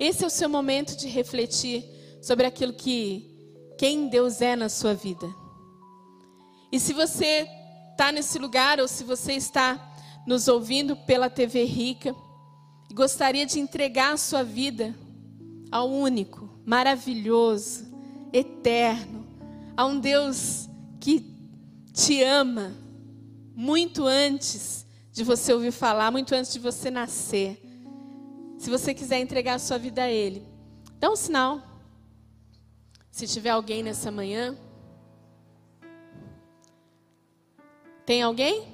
Esse 0.00 0.24
é 0.24 0.26
o 0.26 0.30
seu 0.30 0.48
momento 0.48 0.96
de 0.96 1.08
refletir 1.08 1.84
sobre 2.22 2.46
aquilo 2.46 2.72
que 2.72 3.28
quem 3.76 4.08
Deus 4.08 4.40
é 4.40 4.56
na 4.56 4.70
sua 4.70 4.94
vida. 4.94 5.28
E 6.72 6.80
se 6.80 6.94
você 6.94 7.46
está 7.90 8.10
nesse 8.10 8.38
lugar 8.38 8.80
ou 8.80 8.88
se 8.88 9.04
você 9.04 9.34
está 9.34 9.91
nos 10.26 10.48
ouvindo 10.48 10.96
pela 10.96 11.28
TV 11.28 11.64
Rica 11.64 12.14
gostaria 12.92 13.46
de 13.46 13.58
entregar 13.58 14.12
a 14.12 14.16
sua 14.16 14.42
vida 14.42 14.94
ao 15.70 15.90
único, 15.90 16.48
maravilhoso, 16.64 17.86
eterno, 18.32 19.26
a 19.76 19.86
um 19.86 19.98
Deus 19.98 20.68
que 21.00 21.24
te 21.92 22.22
ama 22.22 22.74
muito 23.54 24.06
antes 24.06 24.86
de 25.10 25.24
você 25.24 25.52
ouvir 25.52 25.72
falar, 25.72 26.10
muito 26.10 26.34
antes 26.34 26.52
de 26.52 26.58
você 26.58 26.90
nascer. 26.90 27.60
Se 28.58 28.70
você 28.70 28.94
quiser 28.94 29.20
entregar 29.20 29.54
a 29.54 29.58
sua 29.58 29.78
vida 29.78 30.04
a 30.04 30.10
Ele, 30.10 30.46
dá 30.98 31.10
um 31.10 31.16
sinal. 31.16 31.60
Se 33.10 33.26
tiver 33.26 33.50
alguém 33.50 33.82
nessa 33.82 34.10
manhã, 34.10 34.56
tem 38.06 38.22
alguém? 38.22 38.71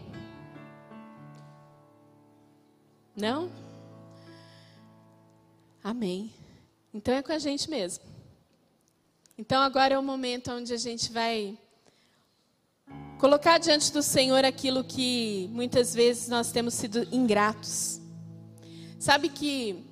Não? 3.18 3.50
Amém. 5.82 6.32
Então 6.94 7.12
é 7.12 7.20
com 7.20 7.32
a 7.32 7.38
gente 7.38 7.68
mesmo. 7.68 8.04
Então 9.36 9.60
agora 9.60 9.94
é 9.94 9.98
o 9.98 10.02
momento 10.04 10.52
onde 10.52 10.72
a 10.72 10.76
gente 10.76 11.10
vai 11.10 11.58
colocar 13.18 13.58
diante 13.58 13.92
do 13.92 14.04
Senhor 14.04 14.44
aquilo 14.44 14.84
que 14.84 15.50
muitas 15.52 15.92
vezes 15.92 16.28
nós 16.28 16.52
temos 16.52 16.74
sido 16.74 17.08
ingratos. 17.10 18.00
Sabe 19.00 19.28
que 19.28 19.84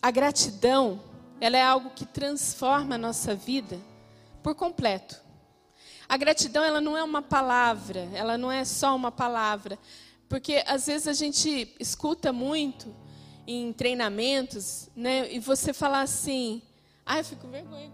a 0.00 0.10
gratidão, 0.10 0.98
ela 1.42 1.58
é 1.58 1.62
algo 1.62 1.90
que 1.90 2.06
transforma 2.06 2.94
a 2.94 2.98
nossa 2.98 3.34
vida 3.34 3.78
por 4.42 4.54
completo. 4.54 5.20
A 6.08 6.16
gratidão, 6.16 6.64
ela 6.64 6.80
não 6.80 6.96
é 6.96 7.04
uma 7.04 7.20
palavra, 7.20 8.08
ela 8.14 8.38
não 8.38 8.50
é 8.50 8.64
só 8.64 8.96
uma 8.96 9.12
palavra, 9.12 9.78
porque 10.30 10.64
às 10.64 10.86
vezes 10.86 11.06
a 11.08 11.12
gente 11.12 11.74
escuta 11.80 12.32
muito 12.32 12.94
em 13.44 13.72
treinamentos, 13.72 14.88
né? 14.94 15.28
E 15.30 15.40
você 15.40 15.72
falar 15.72 16.02
assim, 16.02 16.62
ai, 17.04 17.18
eu 17.18 17.24
fico 17.24 17.42
com 17.42 17.50
vergonha 17.50 17.90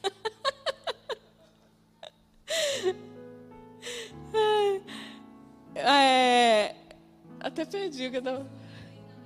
é, 5.74 6.76
até 7.40 7.64
perdi 7.64 8.06
o 8.06 8.12
que 8.12 8.18
eu 8.18 8.22
tava... 8.22 8.48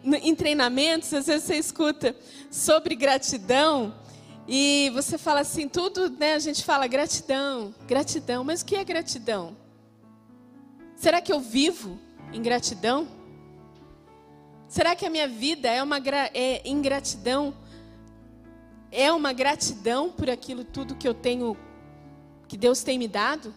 Em 0.03 0.35
treinamentos, 0.35 1.13
às 1.13 1.27
vezes 1.27 1.45
você 1.45 1.57
escuta 1.57 2.17
sobre 2.51 2.95
gratidão 2.95 3.95
e 4.49 4.91
você 4.95 5.19
fala 5.19 5.41
assim, 5.41 5.69
tudo, 5.69 6.09
né? 6.09 6.33
A 6.33 6.39
gente 6.39 6.65
fala 6.65 6.87
gratidão, 6.87 7.75
gratidão, 7.87 8.43
mas 8.43 8.63
o 8.63 8.65
que 8.65 8.77
é 8.77 8.85
gratidão? 8.85 9.55
Será 10.97 11.21
que 11.21 11.31
eu 11.31 11.41
vivo 11.41 12.01
em 12.35 12.43
gratidão? 12.43 13.07
Será 14.69 14.97
que 14.97 15.07
a 15.07 15.11
minha 15.11 15.29
vida 15.29 15.69
é 15.69 15.81
uma 15.81 15.99
é 16.35 16.69
ingratidão? 16.69 17.55
É 18.91 19.13
uma 19.13 19.33
gratidão 19.33 20.11
por 20.11 20.29
aquilo 20.29 20.65
tudo 20.65 20.97
que 20.97 21.07
eu 21.07 21.15
tenho, 21.15 21.57
que 22.49 22.57
Deus 22.57 22.83
tem 22.83 22.99
me 22.99 23.07
dado? 23.07 23.55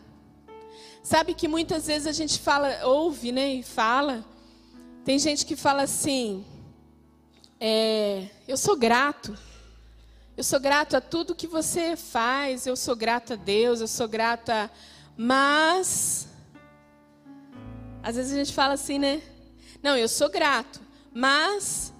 Sabe 1.01 1.33
que 1.33 1.47
muitas 1.47 1.87
vezes 1.87 2.05
a 2.05 2.11
gente 2.11 2.39
fala, 2.39 2.85
ouve, 2.85 3.31
né, 3.31 3.53
e 3.55 3.63
fala. 3.63 4.23
Tem 5.03 5.17
gente 5.17 5.45
que 5.45 5.55
fala 5.55 5.83
assim: 5.83 6.45
é, 7.59 8.27
eu 8.47 8.57
sou 8.57 8.75
grato. 8.75 9.35
Eu 10.35 10.43
sou 10.43 10.59
grato 10.59 10.95
a 10.95 11.01
tudo 11.01 11.33
que 11.33 11.47
você 11.47 11.95
faz. 11.95 12.67
Eu 12.67 12.75
sou 12.75 12.95
grato 12.95 13.33
a 13.33 13.35
Deus. 13.35 13.81
Eu 13.81 13.87
sou 13.87 14.07
grata, 14.07 14.69
mas 15.15 16.26
às 18.03 18.15
vezes 18.15 18.33
a 18.33 18.37
gente 18.37 18.53
fala 18.53 18.73
assim, 18.73 18.99
né? 18.99 19.21
Não, 19.81 19.95
eu 19.97 20.07
sou 20.07 20.29
grato, 20.29 20.81
mas 21.13 21.93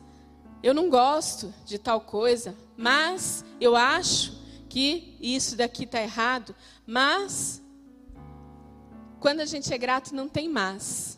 eu 0.64 0.74
não 0.74 0.90
gosto 0.90 1.54
de 1.66 1.78
tal 1.78 2.02
coisa, 2.02 2.56
mas 2.76 3.44
eu 3.60 3.76
acho 3.76 4.38
que 4.70 5.18
isso 5.20 5.56
daqui 5.56 5.84
está 5.84 6.02
errado, 6.02 6.56
mas 6.86 7.62
quando 9.20 9.40
a 9.40 9.46
gente 9.46 9.74
é 9.74 9.78
grato 9.78 10.14
não 10.14 10.28
tem 10.28 10.48
mais. 10.50 11.18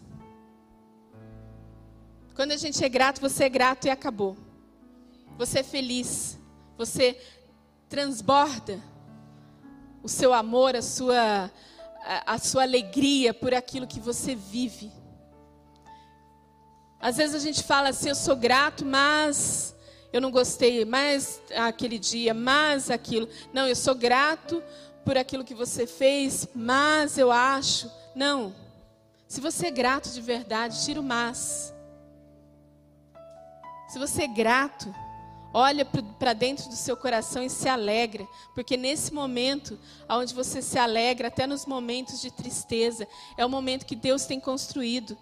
Quando 2.36 2.52
a 2.52 2.58
gente 2.58 2.84
é 2.84 2.88
grato, 2.88 3.20
você 3.20 3.44
é 3.44 3.50
grato 3.50 3.86
e 3.86 3.90
acabou. 3.90 4.38
Você 5.38 5.60
é 5.60 5.64
feliz, 5.64 6.38
você 6.78 7.20
transborda 7.90 8.82
o 10.02 10.08
seu 10.08 10.34
amor, 10.34 10.76
a 10.76 10.82
sua 10.82 11.52
a, 12.04 12.38
sua 12.38 12.64
alegria 12.64 13.34
por 13.34 13.54
aquilo 13.54 13.88
que 13.88 14.00
você 14.00 14.36
vive. 14.36 14.92
Às 17.00 17.18
vezes 17.18 17.36
a 17.36 17.40
gente 17.40 17.64
fala 17.64 17.90
assim, 17.90 18.10
eu 18.10 18.16
sou 18.16 18.36
grato, 18.36 18.86
mas 18.86 19.76
eu 20.12 20.20
não 20.20 20.32
gostei 20.32 20.84
mais 20.86 21.42
aquele 21.56 22.00
dia, 22.00 22.34
mas 22.34 22.90
aquilo. 22.90 23.30
Não, 23.54 23.68
eu 23.68 23.76
sou 23.76 23.96
grato 23.96 24.64
por 25.06 25.18
aquilo 25.18 25.44
que 25.44 25.54
você 25.54 25.88
fez, 25.88 26.48
mas 26.54 27.18
eu 27.18 27.32
acho. 27.32 27.90
Não. 28.16 28.54
Se 29.28 29.40
você 29.40 29.68
é 29.68 29.72
grato 29.72 30.10
de 30.10 30.22
verdade, 30.22 30.84
tira 30.84 31.00
o 31.00 31.04
mas. 31.04 31.74
Se 33.88 33.98
você 33.98 34.24
é 34.24 34.28
grato, 34.28 34.94
Olha 35.54 35.84
para 35.84 36.34
dentro 36.34 36.70
do 36.70 36.76
seu 36.76 36.96
coração 36.96 37.42
e 37.42 37.50
se 37.50 37.68
alegra, 37.68 38.28
porque 38.54 38.78
nesse 38.78 39.12
momento, 39.14 39.80
onde 40.08 40.34
você 40.34 40.62
se 40.62 40.78
alegra, 40.78 41.28
até 41.28 41.48
nos 41.48 41.66
momentos 41.66 42.22
de 42.22 42.30
tristeza, 42.30 43.08
é 43.36 43.46
o 43.46 43.50
momento 43.50 43.86
que 43.86 43.96
Deus 43.96 44.26
tem 44.26 44.40
construído 44.40 45.18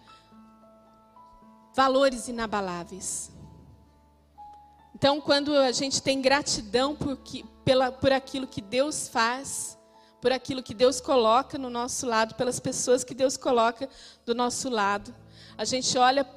valores 1.73 2.27
inabaláveis. 2.27 3.31
Então, 4.93 5.21
quando 5.21 5.55
a 5.55 5.71
gente 5.71 6.01
tem 6.01 6.21
gratidão 6.21 6.95
por, 6.95 7.17
que, 7.17 7.45
pela, 7.63 7.91
por 7.91 8.11
aquilo 8.11 8.47
que 8.47 8.61
Deus 8.61 9.07
faz, 9.07 9.77
por 10.19 10.31
aquilo 10.31 10.63
que 10.63 10.73
Deus 10.73 10.99
coloca 10.99 11.57
no 11.57 11.69
nosso 11.69 12.05
lado, 12.07 12.35
pelas 12.35 12.59
pessoas 12.59 13.03
que 13.03 13.13
Deus 13.13 13.37
coloca 13.37 13.87
do 14.25 14.33
nosso 14.33 14.69
lado, 14.69 15.13
a 15.57 15.63
gente 15.63 15.97
olha 15.97 16.27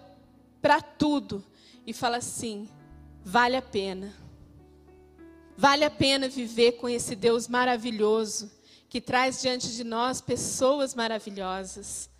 para 0.60 0.80
tudo 0.80 1.42
e 1.86 1.92
fala 1.92 2.18
assim: 2.18 2.68
vale 3.24 3.56
a 3.56 3.62
pena. 3.62 4.12
Vale 5.56 5.84
a 5.84 5.90
pena 5.90 6.28
viver 6.28 6.72
com 6.72 6.88
esse 6.88 7.14
Deus 7.14 7.46
maravilhoso 7.46 8.50
que 8.88 9.00
traz 9.00 9.40
diante 9.40 9.68
de 9.74 9.84
nós 9.84 10.20
pessoas 10.20 10.94
maravilhosas. 10.94 12.10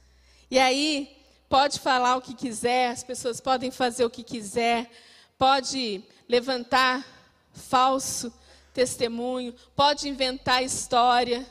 E 0.51 0.59
aí, 0.59 1.17
pode 1.49 1.81
falar 1.81 2.17
o 2.17 2.23
que 2.23 2.35
quiser, 2.35 2.91
as 2.91 3.03
pessoas 3.03 3.41
podem 3.41 3.71
fazer 3.71 4.05
o 4.05 4.11
que 4.11 4.23
quiser, 4.23 4.89
pode 5.37 6.05
levantar 6.29 7.05
falso 7.53 8.33
testemunho, 8.73 9.53
pode 9.75 10.09
inventar 10.09 10.63
história, 10.63 11.45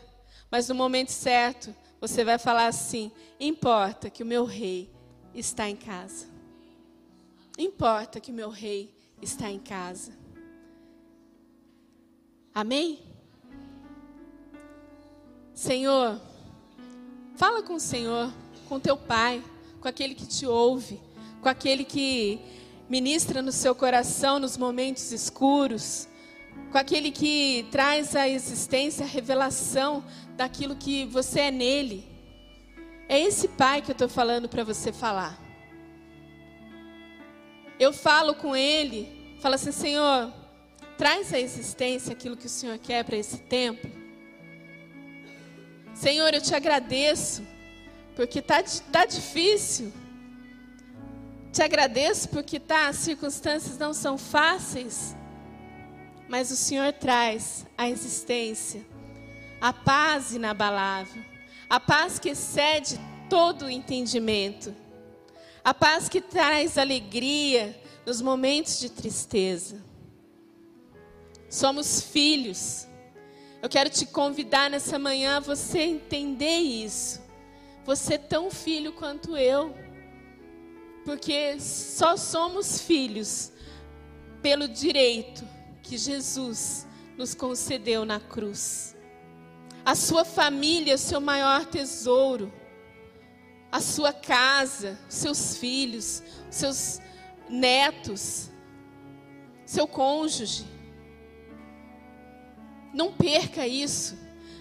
mas 0.50 0.70
no 0.70 0.76
momento 0.76 1.10
certo, 1.10 1.76
você 2.00 2.24
vai 2.24 2.38
falar 2.38 2.68
assim: 2.68 3.12
importa 3.40 4.10
que 4.10 4.24
o 4.24 4.26
meu 4.26 4.46
rei 4.46 4.90
está 5.34 5.68
em 5.70 5.76
casa. 5.76 6.28
Importa 7.58 8.22
que 8.22 8.32
o 8.32 8.34
meu 8.34 8.50
rei 8.50 8.96
está 9.22 9.50
em 9.50 9.60
casa. 9.60 10.12
Amém? 12.54 13.00
Senhor, 15.54 16.20
fala 17.36 17.62
com 17.62 17.76
o 17.76 17.80
Senhor, 17.80 18.32
com 18.68 18.80
teu 18.80 18.98
Pai, 18.98 19.44
com 19.82 19.88
aquele 19.88 20.16
que 20.16 20.26
te 20.26 20.46
ouve, 20.46 21.00
com 21.42 21.50
aquele 21.50 21.84
que 21.84 22.40
ministra 22.90 23.42
no 23.42 23.52
seu 23.52 23.76
coração 23.76 24.40
nos 24.40 24.58
momentos 24.58 25.12
escuros, 25.12 26.08
com 26.72 26.78
aquele 26.78 27.12
que 27.12 27.68
traz 27.72 28.16
à 28.16 28.28
existência 28.28 29.06
a 29.06 29.08
revelação 29.08 30.04
daquilo 30.36 30.76
que 30.76 31.06
você 31.06 31.42
é 31.42 31.52
nele. 31.52 32.08
É 33.08 33.20
esse 33.20 33.48
Pai 33.50 33.82
que 33.82 33.92
eu 33.92 33.94
estou 33.94 34.10
falando 34.10 34.48
para 34.48 34.64
você 34.64 34.92
falar 34.92 35.49
eu 37.80 37.94
falo 37.94 38.36
com 38.36 38.56
Ele, 38.56 39.38
falo 39.42 39.56
assim: 39.56 39.72
Senhor, 39.72 40.34
traz 40.98 41.34
à 41.34 41.40
existência 41.40 42.12
aquilo 42.12 42.36
que 42.36 42.46
o 42.46 42.50
Senhor 42.50 42.78
quer 42.78 43.04
para 43.04 43.16
esse 43.16 43.38
tempo. 43.38 43.88
Senhor, 45.94 46.34
eu 46.34 46.42
te 46.42 46.54
agradeço, 46.54 47.42
porque 48.16 48.40
está 48.40 48.62
tá 48.92 49.06
difícil. 49.06 49.94
Te 51.52 51.64
agradeço 51.64 52.30
porque 52.30 52.60
tá, 52.60 52.90
as 52.90 52.98
circunstâncias 52.98 53.78
não 53.78 53.94
são 53.94 54.18
fáceis, 54.18 55.16
mas 56.28 56.52
o 56.52 56.56
Senhor 56.56 56.94
traz 56.94 57.66
à 57.78 57.90
existência 57.90 58.86
a 59.60 59.74
paz 59.74 60.34
inabalável, 60.34 61.24
a 61.70 61.80
paz 61.80 62.20
que 62.20 62.30
excede 62.30 63.00
todo 63.30 63.66
o 63.66 63.70
entendimento. 63.70 64.74
A 65.70 65.74
paz 65.76 66.10
que 66.10 66.20
traz 66.20 66.80
alegria 66.80 67.80
nos 68.04 68.24
momentos 68.24 68.80
de 68.80 68.90
tristeza. 68.90 69.80
Somos 71.48 72.02
filhos. 72.02 72.88
Eu 73.62 73.70
quero 73.70 73.88
te 73.88 74.08
convidar 74.08 74.68
nessa 74.68 74.98
manhã 74.98 75.38
a 75.38 75.40
você 75.40 75.82
entender 75.82 76.58
isso. 76.58 77.22
Você 77.86 78.16
é 78.16 78.18
tão 78.18 78.50
filho 78.50 78.94
quanto 78.94 79.38
eu. 79.38 79.76
Porque 81.06 81.60
só 81.60 82.18
somos 82.18 82.82
filhos 82.82 83.52
pelo 84.42 84.68
direito 84.68 85.48
que 85.84 86.00
Jesus 86.00 86.88
nos 87.16 87.36
concedeu 87.36 88.06
na 88.06 88.20
cruz. 88.20 88.96
A 89.86 89.94
sua 89.94 90.26
família 90.26 90.94
é 90.94 90.96
o 90.96 90.98
seu 90.98 91.22
maior 91.22 91.64
tesouro. 91.68 92.52
A 93.72 93.80
sua 93.80 94.12
casa, 94.12 94.98
seus 95.08 95.58
filhos, 95.58 96.24
seus 96.50 97.00
netos, 97.50 98.50
seu 99.66 99.88
cônjuge. 99.88 100.66
Não 102.94 103.14
perca 103.14 103.68
isso. 103.68 104.18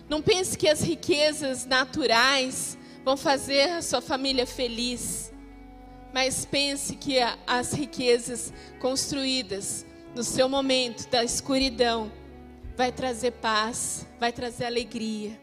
Não 0.09 0.23
pense 0.23 0.57
que 0.57 0.69
as 0.69 0.83
riquezas 0.83 1.65
naturais 1.65 2.79
vão 3.05 3.17
fazer 3.17 3.71
a 3.71 3.83
sua 3.83 4.01
família 4.01 4.47
feliz. 4.47 5.33
Mas 6.13 6.45
pense 6.45 6.97
que 6.97 7.19
as 7.47 7.73
riquezas 7.73 8.53
construídas 8.81 9.87
no 10.15 10.23
seu 10.23 10.49
momento 10.49 11.09
da 11.11 11.23
escuridão 11.23 12.11
vai 12.77 12.93
trazer 12.93 13.33
paz, 13.33 14.07
vai 14.19 14.33
trazer 14.33 14.65
alegria, 14.65 15.39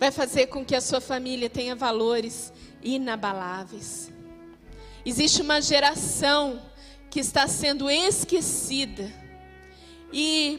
vai 0.00 0.10
fazer 0.10 0.46
com 0.46 0.64
que 0.64 0.74
a 0.74 0.80
sua 0.80 0.98
família 0.98 1.50
tenha 1.50 1.76
valores 1.76 2.50
inabaláveis. 2.82 4.10
Existe 5.04 5.42
uma 5.42 5.60
geração 5.60 6.62
que 7.10 7.20
está 7.20 7.46
sendo 7.46 7.90
esquecida 7.90 9.12
e 10.10 10.58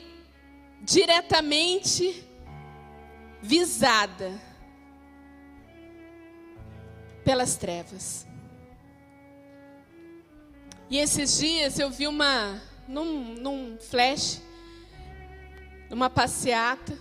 diretamente 0.84 2.24
visada 3.42 4.40
pelas 7.26 7.56
trevas. 7.56 8.28
E 10.88 11.00
esses 11.00 11.40
dias 11.40 11.80
eu 11.80 11.90
vi 11.90 12.06
uma, 12.06 12.62
num, 12.88 13.34
num 13.34 13.78
flash, 13.80 14.40
numa 15.90 16.12
passeata, 16.12 16.96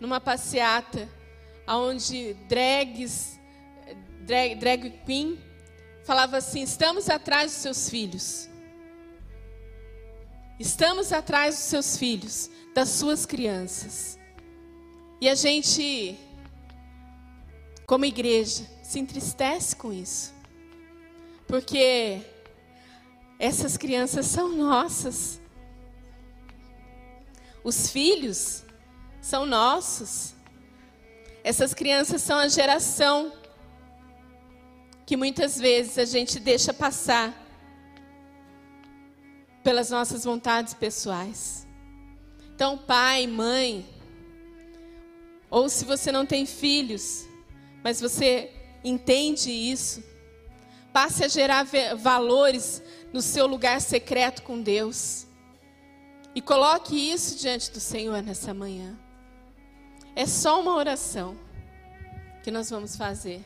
numa 0.00 0.20
passeata, 0.20 1.17
onde 1.76 2.34
drags, 2.48 3.38
drag, 4.20 4.54
drag 4.56 4.90
queen, 5.04 5.38
falava 6.04 6.38
assim: 6.38 6.62
estamos 6.62 7.08
atrás 7.10 7.52
dos 7.52 7.60
seus 7.60 7.90
filhos. 7.90 8.48
Estamos 10.58 11.12
atrás 11.12 11.54
dos 11.54 11.64
seus 11.64 11.96
filhos, 11.96 12.50
das 12.74 12.88
suas 12.88 13.24
crianças. 13.24 14.18
E 15.20 15.28
a 15.28 15.34
gente, 15.34 16.18
como 17.86 18.04
igreja, 18.04 18.64
se 18.82 18.98
entristece 18.98 19.76
com 19.76 19.92
isso. 19.92 20.34
Porque 21.46 22.20
essas 23.38 23.76
crianças 23.76 24.26
são 24.26 24.56
nossas. 24.56 25.40
Os 27.62 27.90
filhos 27.90 28.64
são 29.20 29.46
nossos. 29.46 30.34
Essas 31.42 31.72
crianças 31.74 32.22
são 32.22 32.38
a 32.38 32.48
geração 32.48 33.32
que 35.06 35.16
muitas 35.16 35.58
vezes 35.58 35.96
a 35.96 36.04
gente 36.04 36.38
deixa 36.38 36.74
passar 36.74 37.34
pelas 39.62 39.90
nossas 39.90 40.24
vontades 40.24 40.74
pessoais. 40.74 41.66
Então, 42.54 42.76
pai, 42.76 43.26
mãe, 43.26 43.86
ou 45.50 45.68
se 45.68 45.84
você 45.84 46.12
não 46.12 46.26
tem 46.26 46.44
filhos, 46.44 47.26
mas 47.82 48.00
você 48.00 48.52
entende 48.84 49.50
isso, 49.50 50.02
passe 50.92 51.24
a 51.24 51.28
gerar 51.28 51.64
valores 51.96 52.82
no 53.12 53.22
seu 53.22 53.46
lugar 53.46 53.80
secreto 53.80 54.42
com 54.42 54.60
Deus. 54.60 55.26
E 56.34 56.42
coloque 56.42 56.94
isso 56.94 57.38
diante 57.38 57.70
do 57.70 57.80
Senhor 57.80 58.22
nessa 58.22 58.52
manhã. 58.52 58.98
É 60.18 60.26
só 60.26 60.60
uma 60.60 60.74
oração 60.74 61.38
que 62.42 62.50
nós 62.50 62.68
vamos 62.68 62.96
fazer, 62.96 63.40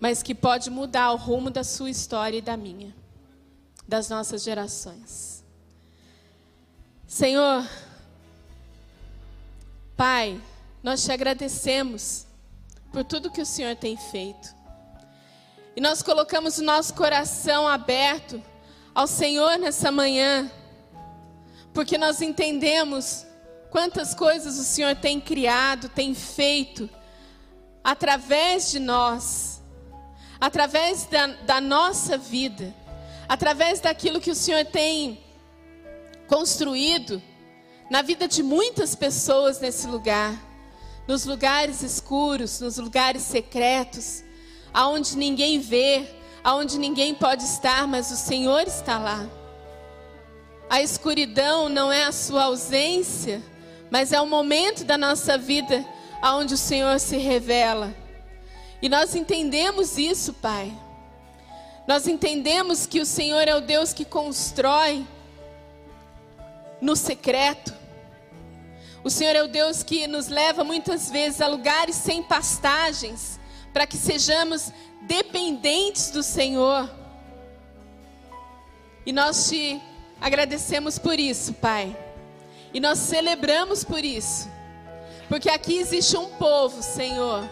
mas 0.00 0.20
que 0.20 0.34
pode 0.34 0.68
mudar 0.68 1.12
o 1.12 1.16
rumo 1.16 1.48
da 1.48 1.62
sua 1.62 1.88
história 1.88 2.38
e 2.38 2.42
da 2.42 2.56
minha, 2.56 2.92
das 3.86 4.08
nossas 4.08 4.42
gerações. 4.42 5.44
Senhor, 7.06 7.64
Pai, 9.96 10.40
nós 10.82 11.04
te 11.04 11.12
agradecemos 11.12 12.26
por 12.90 13.04
tudo 13.04 13.30
que 13.30 13.40
o 13.40 13.46
Senhor 13.46 13.76
tem 13.76 13.96
feito. 13.96 14.52
E 15.76 15.80
nós 15.80 16.02
colocamos 16.02 16.58
o 16.58 16.64
nosso 16.64 16.94
coração 16.94 17.68
aberto 17.68 18.42
ao 18.92 19.06
Senhor 19.06 19.56
nessa 19.56 19.92
manhã, 19.92 20.50
porque 21.72 21.96
nós 21.96 22.20
entendemos 22.20 23.25
quantas 23.76 24.14
coisas 24.14 24.58
o 24.58 24.64
Senhor 24.64 24.96
tem 24.96 25.20
criado, 25.20 25.90
tem 25.90 26.14
feito, 26.14 26.88
através 27.84 28.70
de 28.70 28.78
nós, 28.78 29.62
através 30.40 31.04
da, 31.04 31.26
da 31.26 31.60
nossa 31.60 32.16
vida, 32.16 32.74
através 33.28 33.78
daquilo 33.78 34.18
que 34.18 34.30
o 34.30 34.34
Senhor 34.34 34.64
tem 34.64 35.22
construído 36.26 37.22
na 37.90 38.00
vida 38.00 38.26
de 38.26 38.42
muitas 38.42 38.94
pessoas 38.94 39.60
nesse 39.60 39.86
lugar, 39.86 40.34
nos 41.06 41.26
lugares 41.26 41.82
escuros, 41.82 42.58
nos 42.60 42.78
lugares 42.78 43.24
secretos, 43.24 44.24
aonde 44.72 45.18
ninguém 45.18 45.60
vê, 45.60 46.14
aonde 46.42 46.78
ninguém 46.78 47.14
pode 47.14 47.44
estar, 47.44 47.86
mas 47.86 48.10
o 48.10 48.16
Senhor 48.16 48.62
está 48.66 48.98
lá. 48.98 49.28
A 50.70 50.80
escuridão 50.80 51.68
não 51.68 51.92
é 51.92 52.04
a 52.04 52.12
sua 52.12 52.44
ausência, 52.44 53.42
mas 53.90 54.12
é 54.12 54.20
o 54.20 54.26
momento 54.26 54.84
da 54.84 54.98
nossa 54.98 55.38
vida 55.38 55.84
aonde 56.20 56.54
o 56.54 56.58
Senhor 56.58 56.98
se 56.98 57.16
revela. 57.16 57.94
E 58.80 58.88
nós 58.88 59.14
entendemos 59.14 59.96
isso, 59.98 60.32
Pai. 60.34 60.72
Nós 61.86 62.06
entendemos 62.06 62.86
que 62.86 63.00
o 63.00 63.06
Senhor 63.06 63.46
é 63.46 63.54
o 63.54 63.60
Deus 63.60 63.92
que 63.92 64.04
constrói 64.04 65.06
no 66.80 66.96
secreto. 66.96 67.72
O 69.04 69.10
Senhor 69.10 69.36
é 69.36 69.42
o 69.42 69.48
Deus 69.48 69.82
que 69.82 70.06
nos 70.06 70.26
leva 70.26 70.64
muitas 70.64 71.10
vezes 71.10 71.40
a 71.40 71.46
lugares 71.46 71.94
sem 71.94 72.22
pastagens, 72.22 73.38
para 73.72 73.86
que 73.86 73.96
sejamos 73.96 74.72
dependentes 75.02 76.10
do 76.10 76.22
Senhor. 76.22 76.90
E 79.04 79.12
nós 79.12 79.48
te 79.48 79.80
agradecemos 80.20 80.98
por 80.98 81.20
isso, 81.20 81.54
Pai. 81.54 82.05
E 82.76 82.80
nós 82.80 82.98
celebramos 82.98 83.82
por 83.82 84.04
isso. 84.04 84.50
Porque 85.30 85.48
aqui 85.48 85.78
existe 85.78 86.14
um 86.14 86.28
povo, 86.32 86.82
Senhor, 86.82 87.48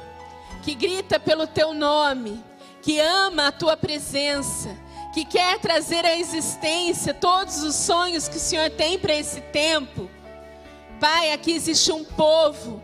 que 0.62 0.74
grita 0.74 1.18
pelo 1.18 1.46
teu 1.46 1.72
nome, 1.72 2.44
que 2.82 3.00
ama 3.00 3.46
a 3.46 3.52
tua 3.52 3.74
presença, 3.74 4.76
que 5.14 5.24
quer 5.24 5.58
trazer 5.60 6.04
à 6.04 6.14
existência 6.14 7.14
todos 7.14 7.62
os 7.62 7.74
sonhos 7.74 8.28
que 8.28 8.36
o 8.36 8.38
Senhor 8.38 8.68
tem 8.68 8.98
para 8.98 9.14
esse 9.14 9.40
tempo. 9.40 10.10
Pai, 11.00 11.32
aqui 11.32 11.52
existe 11.52 11.90
um 11.90 12.04
povo 12.04 12.82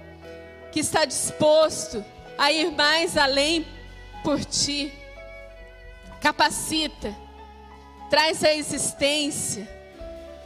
que 0.73 0.81
está 0.81 1.05
disposto 1.05 2.03
a 2.39 2.51
ir 2.51 2.71
mais 2.73 3.19
além 3.19 3.67
por 4.25 4.43
ti. 4.43 4.91
Capacita, 6.23 7.15
traz 8.09 8.43
a 8.43 8.55
existência, 8.55 9.69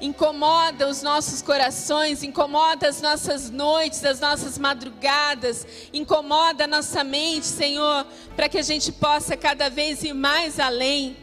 incomoda 0.04 0.88
os 0.88 1.02
nossos 1.02 1.40
corações, 1.40 2.22
incomoda 2.22 2.88
as 2.88 3.00
nossas 3.00 3.50
noites, 3.50 4.04
as 4.04 4.20
nossas 4.20 4.58
madrugadas, 4.58 5.66
incomoda 5.92 6.64
a 6.64 6.66
nossa 6.66 7.02
mente, 7.02 7.46
Senhor, 7.46 8.06
para 8.36 8.48
que 8.48 8.58
a 8.58 8.62
gente 8.62 8.92
possa 8.92 9.36
cada 9.36 9.68
vez 9.70 10.02
ir 10.02 10.12
mais 10.12 10.60
além. 10.60 11.16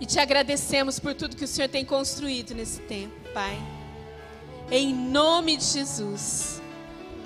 E 0.00 0.06
te 0.06 0.18
agradecemos 0.18 0.98
por 0.98 1.14
tudo 1.14 1.36
que 1.36 1.44
o 1.44 1.48
Senhor 1.48 1.68
tem 1.68 1.84
construído 1.84 2.54
nesse 2.54 2.80
tempo, 2.82 3.14
Pai. 3.32 3.58
Em 4.70 4.94
nome 4.94 5.56
de 5.56 5.64
Jesus, 5.64 6.60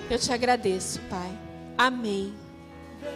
eu 0.09 0.17
te 0.17 0.31
agradeço, 0.31 0.99
Pai. 1.09 1.37
Amém. 1.77 2.42